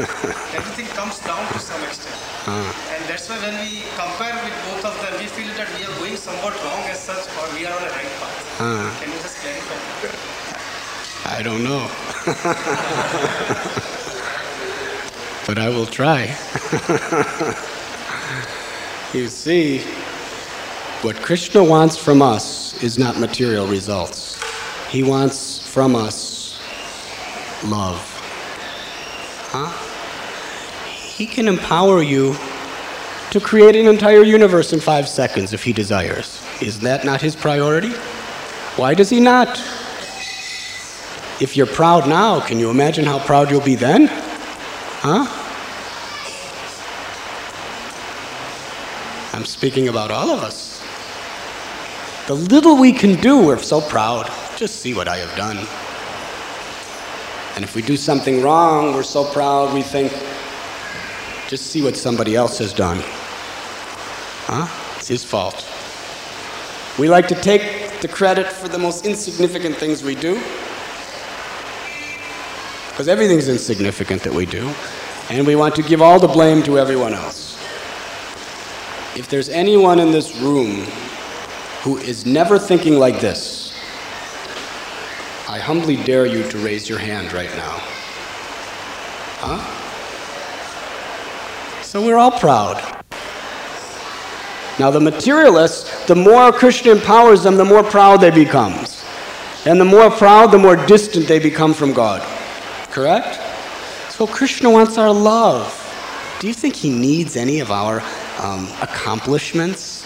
everything 0.58 0.86
comes 0.96 1.18
down 1.28 1.44
to 1.52 1.58
some 1.60 1.82
extent. 1.84 2.16
Ah. 2.48 2.64
And 2.96 3.04
that's 3.08 3.28
why 3.28 3.36
when 3.44 3.54
we 3.60 3.84
compare 3.96 4.32
with 4.44 4.56
both 4.68 4.84
of 4.90 4.94
them, 5.04 5.12
we 5.20 5.26
feel 5.28 5.52
that 5.60 5.68
we 5.76 5.84
are 5.84 5.94
going 6.00 6.16
somewhat 6.16 6.54
wrong 6.64 6.82
as 6.88 6.98
such, 7.00 7.24
or 7.38 7.46
we 7.54 7.66
are 7.66 7.74
on 7.76 7.82
a 7.84 7.90
right 7.92 8.12
path. 8.20 8.36
Can 9.00 9.08
you 9.12 9.18
just 9.20 9.36
clarify? 9.44 9.76
I 11.36 11.42
don't 11.42 11.62
know. 11.62 11.86
but 15.46 15.58
I 15.58 15.68
will 15.68 15.86
try. 15.86 16.32
you 19.14 19.28
see, 19.28 19.80
what 21.02 21.16
Krishna 21.16 21.62
wants 21.62 21.96
from 21.96 22.22
us 22.22 22.82
is 22.82 22.98
not 22.98 23.18
material 23.18 23.66
results. 23.66 24.42
He 24.88 25.02
wants 25.02 25.58
from 25.58 25.94
us 25.94 26.58
love. 27.64 27.98
Huh? 29.50 29.70
He 30.96 31.26
can 31.26 31.46
empower 31.48 32.02
you 32.02 32.36
to 33.30 33.40
create 33.40 33.76
an 33.76 33.86
entire 33.86 34.22
universe 34.22 34.72
in 34.72 34.80
five 34.80 35.08
seconds 35.08 35.52
if 35.52 35.62
he 35.62 35.72
desires. 35.72 36.42
Is 36.60 36.80
that 36.80 37.04
not 37.04 37.20
his 37.20 37.36
priority? 37.36 37.90
Why 38.76 38.94
does 38.94 39.10
he 39.10 39.20
not? 39.20 39.58
If 41.40 41.56
you're 41.56 41.66
proud 41.66 42.08
now, 42.08 42.40
can 42.40 42.58
you 42.58 42.70
imagine 42.70 43.04
how 43.04 43.18
proud 43.18 43.50
you'll 43.50 43.60
be 43.60 43.74
then? 43.74 44.06
Huh? 45.00 45.41
I'm 49.42 49.46
speaking 49.46 49.88
about 49.88 50.12
all 50.12 50.30
of 50.30 50.44
us. 50.44 50.80
The 52.28 52.34
little 52.34 52.76
we 52.76 52.92
can 52.92 53.20
do, 53.20 53.44
we're 53.44 53.58
so 53.58 53.80
proud. 53.80 54.30
Just 54.56 54.76
see 54.76 54.94
what 54.94 55.08
I 55.08 55.16
have 55.16 55.36
done. 55.36 55.56
And 57.56 57.64
if 57.64 57.74
we 57.74 57.82
do 57.82 57.96
something 57.96 58.40
wrong, 58.40 58.94
we're 58.94 59.02
so 59.02 59.24
proud 59.24 59.74
we 59.74 59.82
think, 59.82 60.12
just 61.48 61.66
see 61.72 61.82
what 61.82 61.96
somebody 61.96 62.36
else 62.36 62.56
has 62.58 62.72
done. 62.72 62.98
Huh? 64.46 64.68
It's 64.98 65.08
his 65.08 65.24
fault. 65.24 65.66
We 66.96 67.08
like 67.08 67.26
to 67.26 67.34
take 67.34 68.00
the 68.00 68.06
credit 68.06 68.46
for 68.46 68.68
the 68.68 68.78
most 68.78 69.04
insignificant 69.04 69.74
things 69.74 70.04
we 70.04 70.14
do 70.14 70.34
because 72.90 73.08
everything's 73.08 73.48
insignificant 73.48 74.22
that 74.22 74.32
we 74.32 74.46
do, 74.46 74.72
and 75.30 75.44
we 75.44 75.56
want 75.56 75.74
to 75.74 75.82
give 75.82 76.00
all 76.00 76.20
the 76.20 76.28
blame 76.28 76.62
to 76.62 76.78
everyone 76.78 77.12
else. 77.12 77.41
If 79.14 79.28
there's 79.28 79.50
anyone 79.50 79.98
in 79.98 80.10
this 80.10 80.34
room 80.36 80.86
who 81.82 81.98
is 81.98 82.24
never 82.24 82.58
thinking 82.58 82.98
like 82.98 83.20
this, 83.20 83.74
I 85.46 85.58
humbly 85.58 85.96
dare 85.96 86.24
you 86.24 86.48
to 86.48 86.58
raise 86.58 86.88
your 86.88 86.98
hand 86.98 87.34
right 87.34 87.50
now. 87.50 87.78
Huh? 89.40 89.58
So 91.82 92.00
we're 92.00 92.16
all 92.16 92.30
proud. 92.30 92.80
Now, 94.78 94.90
the 94.90 95.00
materialists, 95.00 96.06
the 96.06 96.14
more 96.14 96.50
Krishna 96.50 96.92
empowers 96.92 97.42
them, 97.42 97.56
the 97.56 97.66
more 97.66 97.82
proud 97.82 98.22
they 98.22 98.30
become. 98.30 98.72
And 99.66 99.78
the 99.78 99.84
more 99.84 100.10
proud, 100.10 100.52
the 100.52 100.58
more 100.58 100.76
distant 100.86 101.28
they 101.28 101.38
become 101.38 101.74
from 101.74 101.92
God. 101.92 102.22
Correct? 102.90 103.38
So 104.10 104.26
Krishna 104.26 104.70
wants 104.70 104.96
our 104.96 105.12
love. 105.12 105.78
Do 106.40 106.48
you 106.48 106.54
think 106.54 106.74
he 106.74 106.88
needs 106.88 107.36
any 107.36 107.60
of 107.60 107.70
our 107.70 108.02
um, 108.38 108.68
accomplishments? 108.80 110.04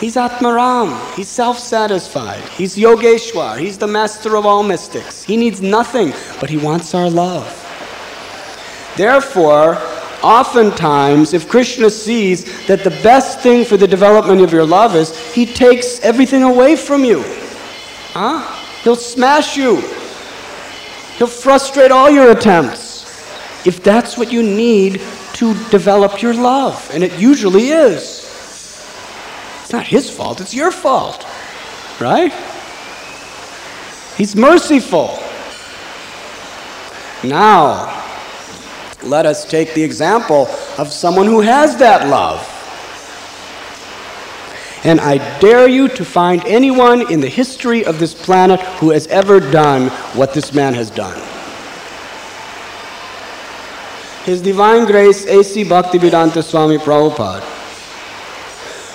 He's 0.00 0.16
Atmaram. 0.16 1.14
He's 1.14 1.28
self 1.28 1.58
satisfied. 1.58 2.46
He's 2.50 2.76
Yogeshwar. 2.76 3.58
He's 3.58 3.78
the 3.78 3.86
master 3.86 4.36
of 4.36 4.44
all 4.44 4.62
mystics. 4.62 5.22
He 5.22 5.36
needs 5.36 5.62
nothing, 5.62 6.12
but 6.38 6.50
he 6.50 6.58
wants 6.58 6.94
our 6.94 7.08
love. 7.08 7.46
Therefore, 8.96 9.78
oftentimes, 10.22 11.32
if 11.32 11.48
Krishna 11.48 11.88
sees 11.88 12.66
that 12.66 12.84
the 12.84 12.90
best 13.02 13.40
thing 13.40 13.64
for 13.64 13.76
the 13.76 13.86
development 13.88 14.40
of 14.42 14.52
your 14.52 14.66
love 14.66 14.94
is, 14.94 15.16
he 15.34 15.46
takes 15.46 16.00
everything 16.00 16.42
away 16.42 16.76
from 16.76 17.04
you. 17.04 17.22
Huh? 18.12 18.40
He'll 18.82 18.96
smash 18.96 19.56
you. 19.56 19.76
He'll 21.16 21.26
frustrate 21.26 21.90
all 21.90 22.10
your 22.10 22.32
attempts. 22.32 23.04
If 23.66 23.82
that's 23.82 24.16
what 24.16 24.30
you 24.30 24.42
need 24.42 25.00
to 25.36 25.54
develop 25.70 26.22
your 26.22 26.32
love, 26.32 26.90
and 26.92 27.04
it 27.04 27.18
usually 27.18 27.68
is. 27.68 28.24
It's 29.62 29.72
not 29.72 29.86
his 29.86 30.08
fault, 30.08 30.40
it's 30.40 30.54
your 30.54 30.70
fault. 30.70 31.26
Right? 32.00 32.32
He's 34.16 34.34
merciful. 34.34 35.18
Now, 37.22 37.92
let 39.02 39.26
us 39.26 39.44
take 39.44 39.74
the 39.74 39.82
example 39.82 40.48
of 40.78 40.90
someone 40.90 41.26
who 41.26 41.40
has 41.40 41.76
that 41.78 42.08
love. 42.08 42.40
And 44.84 45.00
I 45.00 45.18
dare 45.40 45.68
you 45.68 45.88
to 45.88 46.04
find 46.04 46.42
anyone 46.46 47.10
in 47.12 47.20
the 47.20 47.28
history 47.28 47.84
of 47.84 47.98
this 47.98 48.14
planet 48.14 48.60
who 48.78 48.90
has 48.90 49.06
ever 49.08 49.40
done 49.40 49.88
what 50.14 50.32
this 50.32 50.54
man 50.54 50.74
has 50.74 50.90
done. 50.90 51.35
His 54.26 54.42
Divine 54.42 54.86
Grace 54.86 55.24
A.C. 55.24 55.62
Bhaktivedanta 55.62 56.42
Swami 56.42 56.78
Prabhupada, 56.78 57.44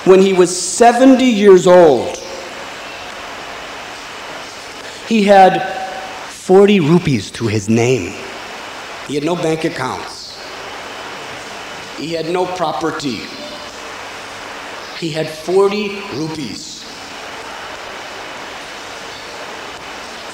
when 0.05 0.19
he 0.19 0.34
was 0.34 0.51
70 0.53 1.23
years 1.23 1.67
old, 1.67 2.17
he 5.07 5.23
had 5.23 5.61
40 6.27 6.82
rupees 6.82 7.32
to 7.32 7.47
his 7.47 7.69
name. 7.69 8.13
He 9.07 9.15
had 9.15 9.23
no 9.23 9.38
bank 9.38 9.63
accounts. 9.63 10.38
He 11.95 12.11
had 12.11 12.29
no 12.29 12.45
property. 12.45 13.21
He 14.99 15.11
had 15.11 15.29
40 15.29 16.01
rupees. 16.15 16.84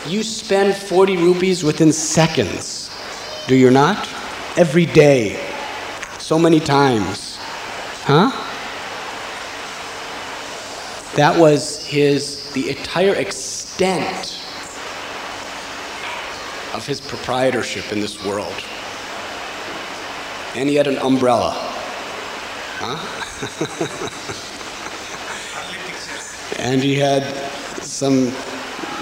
You 0.08 0.24
spend 0.24 0.76
40 0.76 1.18
rupees 1.18 1.64
within 1.64 1.94
seconds, 1.94 2.90
do 3.46 3.54
you 3.54 3.70
not? 3.70 4.17
Every 4.58 4.88
day, 4.88 5.40
so 6.18 6.40
many 6.40 6.60
times. 6.60 7.38
Huh? 8.06 8.32
That 11.16 11.40
was 11.40 11.86
his, 11.86 12.52
the 12.54 12.72
entire 12.72 13.14
extent 13.14 14.44
of 16.74 16.88
his 16.88 17.00
proprietorship 17.00 17.92
in 17.92 18.00
this 18.00 18.26
world. 18.26 18.56
And 20.56 20.68
he 20.68 20.74
had 20.74 20.88
an 20.88 20.98
umbrella. 20.98 21.54
Huh? 22.80 22.98
and 26.58 26.82
he 26.82 26.96
had 26.96 27.24
some 27.84 28.32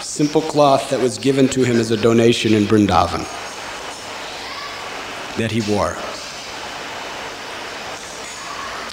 simple 0.01 0.41
cloth 0.41 0.89
that 0.89 0.99
was 0.99 1.17
given 1.17 1.47
to 1.47 1.63
him 1.63 1.77
as 1.77 1.91
a 1.91 1.97
donation 1.97 2.53
in 2.53 2.65
Brindavan 2.65 3.25
that 5.37 5.51
he 5.51 5.61
wore. 5.71 5.95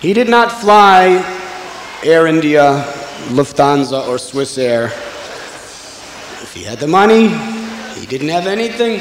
He 0.00 0.12
did 0.12 0.28
not 0.28 0.50
fly 0.50 1.22
Air 2.02 2.26
India, 2.26 2.84
Lufthansa, 3.28 4.06
or 4.08 4.18
Swiss 4.18 4.58
Air. 4.58 4.86
If 6.44 6.52
he 6.54 6.64
had 6.64 6.78
the 6.78 6.88
money, 6.88 7.28
he 7.98 8.06
didn't 8.06 8.28
have 8.28 8.46
anything. 8.46 9.00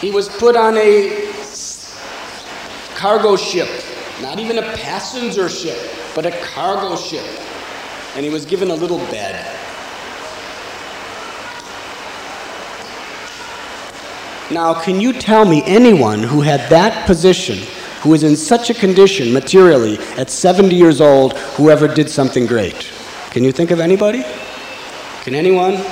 He 0.00 0.10
was 0.10 0.28
put 0.28 0.56
on 0.56 0.76
a 0.76 1.30
cargo 2.94 3.36
ship, 3.36 3.68
not 4.22 4.38
even 4.38 4.58
a 4.58 4.76
passenger 4.76 5.48
ship, 5.48 5.78
but 6.14 6.24
a 6.24 6.30
cargo 6.42 6.96
ship 6.96 7.24
and 8.16 8.24
he 8.24 8.30
was 8.30 8.46
given 8.46 8.70
a 8.70 8.74
little 8.74 8.98
bed. 9.10 9.65
Now, 14.50 14.80
can 14.80 15.00
you 15.00 15.12
tell 15.12 15.44
me 15.44 15.64
anyone 15.64 16.22
who 16.22 16.40
had 16.40 16.70
that 16.70 17.04
position, 17.04 17.58
who 18.02 18.10
was 18.10 18.22
in 18.22 18.36
such 18.36 18.70
a 18.70 18.74
condition 18.74 19.32
materially 19.32 19.98
at 20.16 20.30
70 20.30 20.72
years 20.72 21.00
old, 21.00 21.36
who 21.56 21.68
ever 21.68 21.88
did 21.88 22.08
something 22.08 22.46
great? 22.46 22.92
Can 23.30 23.42
you 23.42 23.50
think 23.50 23.72
of 23.72 23.80
anybody? 23.80 24.22
Can 25.24 25.34
anyone? 25.34 25.84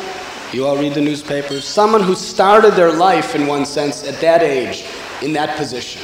You 0.53 0.67
all 0.67 0.77
read 0.77 0.95
the 0.95 1.01
newspapers? 1.01 1.65
Someone 1.65 2.01
who 2.01 2.15
started 2.15 2.75
their 2.75 2.93
life, 2.93 3.35
in 3.35 3.49
one 3.49 3.67
sense, 3.67 4.05
at 4.05 4.21
that 4.21 4.41
age, 4.41 4.85
in 5.21 5.33
that 5.33 5.57
position. 5.57 6.01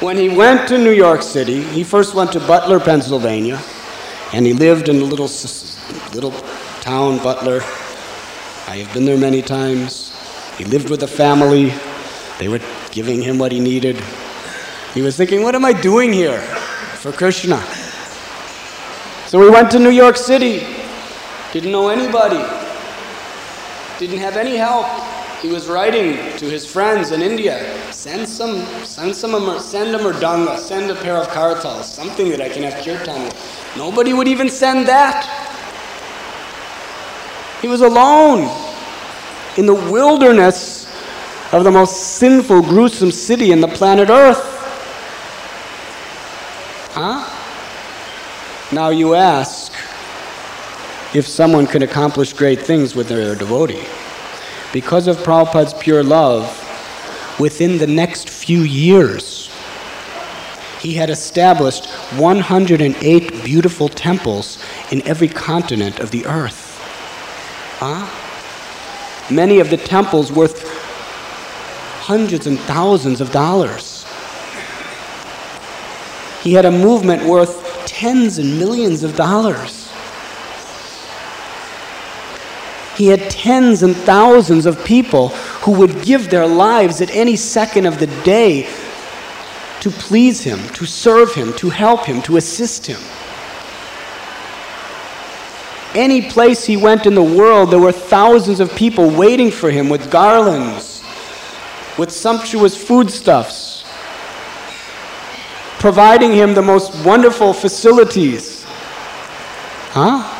When 0.00 0.18
he 0.18 0.28
went 0.28 0.68
to 0.68 0.76
New 0.76 0.90
York 0.90 1.22
City, 1.22 1.62
he 1.62 1.82
first 1.82 2.14
went 2.14 2.30
to 2.32 2.40
Butler, 2.40 2.78
Pennsylvania, 2.78 3.58
and 4.34 4.44
he 4.44 4.52
lived 4.52 4.90
in 4.90 5.00
a 5.00 5.04
little, 5.04 5.30
little 6.12 6.32
town, 6.82 7.16
Butler. 7.22 7.62
I 8.66 8.78
have 8.78 8.92
been 8.94 9.04
there 9.04 9.18
many 9.18 9.42
times. 9.42 10.10
He 10.56 10.64
lived 10.64 10.88
with 10.88 11.02
a 11.02 11.06
family. 11.06 11.74
They 12.38 12.48
were 12.48 12.60
giving 12.90 13.20
him 13.20 13.38
what 13.38 13.52
he 13.52 13.60
needed. 13.60 14.02
He 14.94 15.02
was 15.02 15.16
thinking, 15.16 15.42
what 15.42 15.54
am 15.54 15.64
I 15.64 15.72
doing 15.72 16.12
here 16.12 16.40
for 17.02 17.12
Krishna? 17.12 17.60
So 19.26 19.38
we 19.38 19.50
went 19.50 19.70
to 19.72 19.78
New 19.78 19.90
York 19.90 20.16
City. 20.16 20.66
Didn't 21.52 21.72
know 21.72 21.88
anybody. 21.88 22.42
Didn't 23.98 24.18
have 24.18 24.36
any 24.36 24.56
help. 24.56 24.86
He 25.42 25.50
was 25.50 25.68
writing 25.68 26.16
to 26.38 26.46
his 26.46 26.64
friends 26.64 27.12
in 27.12 27.20
India, 27.20 27.60
send 27.92 28.26
some, 28.26 28.64
send 28.82 29.14
some, 29.14 29.60
send 29.60 29.94
a 29.94 29.98
mridanga, 29.98 30.58
send 30.58 30.90
a 30.90 30.94
pair 30.94 31.18
of 31.18 31.28
kartals, 31.28 31.84
something 31.84 32.30
that 32.30 32.40
I 32.40 32.48
can 32.48 32.62
have 32.62 32.82
kirtan 32.82 33.24
with. 33.24 33.76
Nobody 33.76 34.14
would 34.14 34.26
even 34.26 34.48
send 34.48 34.88
that. 34.88 35.53
He 37.64 37.68
was 37.68 37.80
alone 37.80 38.40
in 39.56 39.64
the 39.64 39.72
wilderness 39.72 40.84
of 41.50 41.64
the 41.64 41.70
most 41.70 42.18
sinful, 42.18 42.60
gruesome 42.60 43.10
city 43.10 43.52
in 43.52 43.62
the 43.62 43.68
planet 43.68 44.10
Earth. 44.10 44.38
Huh? 46.92 47.24
Now 48.70 48.90
you 48.90 49.14
ask 49.14 49.72
if 51.14 51.26
someone 51.26 51.66
can 51.66 51.82
accomplish 51.82 52.34
great 52.34 52.60
things 52.60 52.94
with 52.94 53.08
their 53.08 53.34
devotee 53.34 53.86
because 54.74 55.06
of 55.06 55.16
Prabhupada's 55.16 55.72
pure 55.72 56.02
love, 56.02 56.44
within 57.40 57.78
the 57.78 57.86
next 57.86 58.28
few 58.28 58.60
years, 58.60 59.50
he 60.80 60.92
had 60.92 61.08
established 61.08 61.86
108 62.18 63.42
beautiful 63.42 63.88
temples 63.88 64.62
in 64.90 65.00
every 65.08 65.28
continent 65.28 65.98
of 66.00 66.10
the 66.10 66.26
earth. 66.26 66.63
Huh? 67.78 69.34
Many 69.34 69.58
of 69.58 69.70
the 69.70 69.76
temples 69.76 70.30
worth 70.30 70.68
hundreds 72.00 72.46
and 72.46 72.58
thousands 72.60 73.20
of 73.20 73.32
dollars. 73.32 74.04
He 76.42 76.52
had 76.52 76.66
a 76.66 76.70
movement 76.70 77.24
worth 77.24 77.86
tens 77.86 78.38
and 78.38 78.58
millions 78.58 79.02
of 79.02 79.16
dollars. 79.16 79.90
He 82.96 83.06
had 83.06 83.30
tens 83.30 83.82
and 83.82 83.96
thousands 83.96 84.66
of 84.66 84.84
people 84.84 85.28
who 85.64 85.72
would 85.72 86.02
give 86.02 86.30
their 86.30 86.46
lives 86.46 87.00
at 87.00 87.10
any 87.10 87.34
second 87.36 87.86
of 87.86 87.98
the 87.98 88.06
day 88.22 88.68
to 89.80 89.90
please 89.90 90.42
him, 90.42 90.66
to 90.74 90.86
serve 90.86 91.34
him, 91.34 91.52
to 91.54 91.70
help 91.70 92.04
him, 92.04 92.22
to 92.22 92.36
assist 92.36 92.86
him. 92.86 93.00
Any 95.94 96.28
place 96.28 96.64
he 96.64 96.76
went 96.76 97.06
in 97.06 97.14
the 97.14 97.22
world, 97.22 97.70
there 97.70 97.78
were 97.78 97.92
thousands 97.92 98.58
of 98.58 98.74
people 98.74 99.10
waiting 99.10 99.52
for 99.52 99.70
him 99.70 99.88
with 99.88 100.10
garlands, 100.10 101.04
with 101.96 102.10
sumptuous 102.10 102.76
foodstuffs, 102.76 103.84
providing 105.78 106.32
him 106.32 106.54
the 106.54 106.62
most 106.62 106.92
wonderful 107.04 107.52
facilities. 107.52 108.64
Huh? 109.92 110.30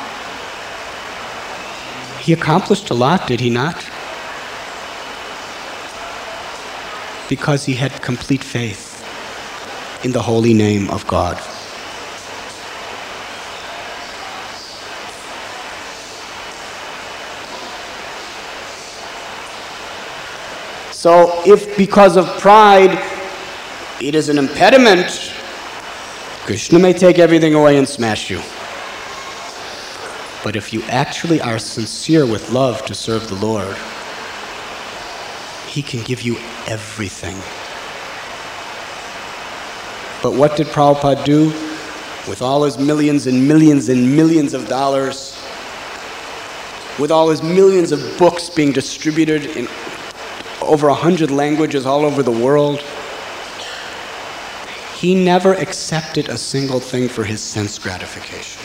He 2.21 2.33
accomplished 2.33 2.91
a 2.91 2.95
lot, 2.95 3.29
did 3.29 3.39
he 3.39 3.51
not? 3.51 3.77
Because 7.29 7.65
he 7.65 7.75
had 7.75 8.03
complete 8.03 8.43
faith 8.43 8.91
in 10.05 10.11
the 10.11 10.23
holy 10.23 10.53
name 10.53 10.91
of 10.91 11.07
God. 11.07 11.41
So, 21.05 21.43
if 21.45 21.77
because 21.77 22.17
of 22.17 22.27
pride 22.41 22.99
it 24.01 24.15
is 24.15 24.31
an 24.31 24.39
impediment, 24.39 25.35
Krishna 26.47 26.79
may 26.79 26.95
take 26.95 27.19
everything 27.19 27.53
away 27.53 27.77
and 27.77 27.87
smash 27.87 28.31
you. 28.31 28.39
But 30.43 30.57
if 30.57 30.73
you 30.73 30.83
actually 30.85 31.43
are 31.43 31.59
sincere 31.59 32.25
with 32.25 32.51
love 32.53 32.87
to 32.87 32.95
serve 32.95 33.29
the 33.29 33.35
Lord, 33.35 33.77
He 35.69 35.83
can 35.83 36.03
give 36.05 36.23
you 36.23 36.39
everything. 36.67 37.37
But 40.23 40.33
what 40.39 40.57
did 40.57 40.69
Prabhupada 40.69 41.23
do? 41.23 41.49
With 42.27 42.41
all 42.41 42.65
his 42.65 42.79
millions 42.79 43.27
and 43.27 43.47
millions 43.47 43.91
and 43.91 44.17
millions 44.17 44.55
of 44.55 44.69
dollars, 44.69 45.39
with 46.99 47.11
all 47.11 47.29
his 47.29 47.43
millions 47.43 47.93
of 47.93 48.01
books 48.19 48.49
being 48.49 48.73
distributed 48.73 49.45
in 49.55 49.69
over 50.65 50.89
a 50.89 50.95
hundred 50.95 51.31
languages 51.31 51.87
all 51.87 52.05
over 52.05 52.23
the 52.23 52.31
world, 52.31 52.81
he 54.97 55.15
never 55.15 55.55
accepted 55.55 56.29
a 56.29 56.39
single 56.39 56.81
thing 56.81 57.09
for 57.09 57.25
his 57.25 57.43
sense 57.43 57.79
gratification. 57.79 58.63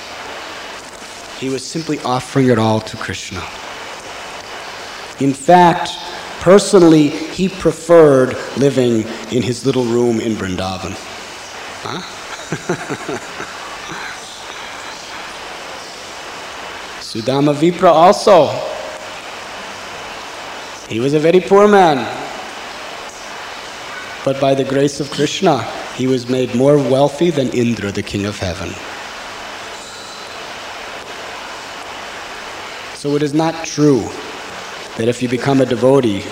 He 1.39 1.50
was 1.50 1.66
simply 1.66 2.00
offering 2.00 2.50
it 2.50 2.58
all 2.60 2.82
to 2.82 2.97
Krishna. 2.97 3.41
In 5.20 5.34
fact, 5.34 5.91
personally, 6.39 7.10
he 7.10 7.50
preferred 7.50 8.38
living 8.58 9.06
in 9.34 9.43
his 9.43 9.66
little 9.66 9.86
room 9.86 10.20
in 10.20 10.34
Vrindavan. 10.34 10.95
Huh? 11.82 12.02
Sudama 17.02 17.56
Vipra 17.56 17.91
also. 17.91 18.69
He 20.90 21.00
was 21.00 21.14
a 21.14 21.20
very 21.20 21.40
poor 21.40 21.68
man. 21.68 21.98
But 24.26 24.42
by 24.42 24.56
the 24.56 24.64
grace 24.64 25.00
of 25.00 25.12
Krishna, 25.12 25.62
he 25.96 26.08
was 26.08 26.28
made 26.28 26.56
more 26.56 26.78
wealthy 26.78 27.30
than 27.30 27.50
Indra, 27.50 27.92
the 27.92 28.02
king 28.02 28.26
of 28.26 28.40
heaven. 28.40 28.70
So 32.96 33.16
it 33.16 33.22
is 33.22 33.36
not 33.36 33.66
true 33.66 34.02
that 34.98 35.08
if 35.08 35.22
you 35.22 35.30
become 35.30 35.62
a 35.62 35.66
devotee, 35.68 36.24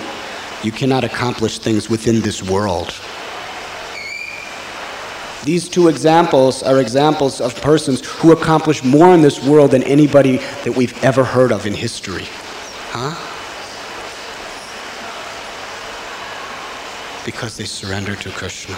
you 0.63 0.71
cannot 0.71 1.03
accomplish 1.03 1.59
things 1.59 1.87
within 1.87 2.21
this 2.21 2.41
world. 2.41 2.95
These 5.43 5.69
two 5.69 5.87
examples 5.87 6.63
are 6.63 6.81
examples 6.81 7.39
of 7.41 7.61
persons 7.61 8.03
who 8.05 8.31
accomplish 8.31 8.83
more 8.83 9.13
in 9.13 9.21
this 9.21 9.41
world 9.41 9.69
than 9.69 9.83
anybody 9.83 10.37
that 10.65 10.75
we've 10.75 11.01
ever 11.03 11.23
heard 11.23 11.51
of 11.51 11.67
in 11.67 11.75
history. 11.75 12.25
Huh? 12.89 13.36
Because 17.27 17.57
they 17.57 17.65
surrendered 17.65 18.21
to 18.21 18.29
Krishna. 18.29 18.77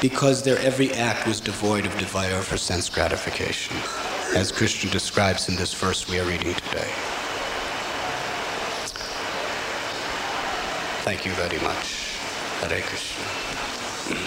Because 0.00 0.42
their 0.42 0.58
every 0.58 0.92
act 0.92 1.24
was 1.24 1.38
devoid 1.38 1.86
of 1.86 1.96
desire 1.98 2.42
for 2.42 2.56
sense 2.56 2.88
gratification, 2.88 3.76
as 4.34 4.50
Krishna 4.50 4.90
describes 4.90 5.48
in 5.48 5.54
this 5.54 5.72
verse 5.72 6.08
we 6.08 6.18
are 6.18 6.24
reading 6.24 6.52
today. 6.52 6.90
Thank 11.04 11.24
you 11.24 11.30
very 11.34 11.60
much. 11.60 12.18
Hare 12.58 12.82
Krishna. 12.82 14.24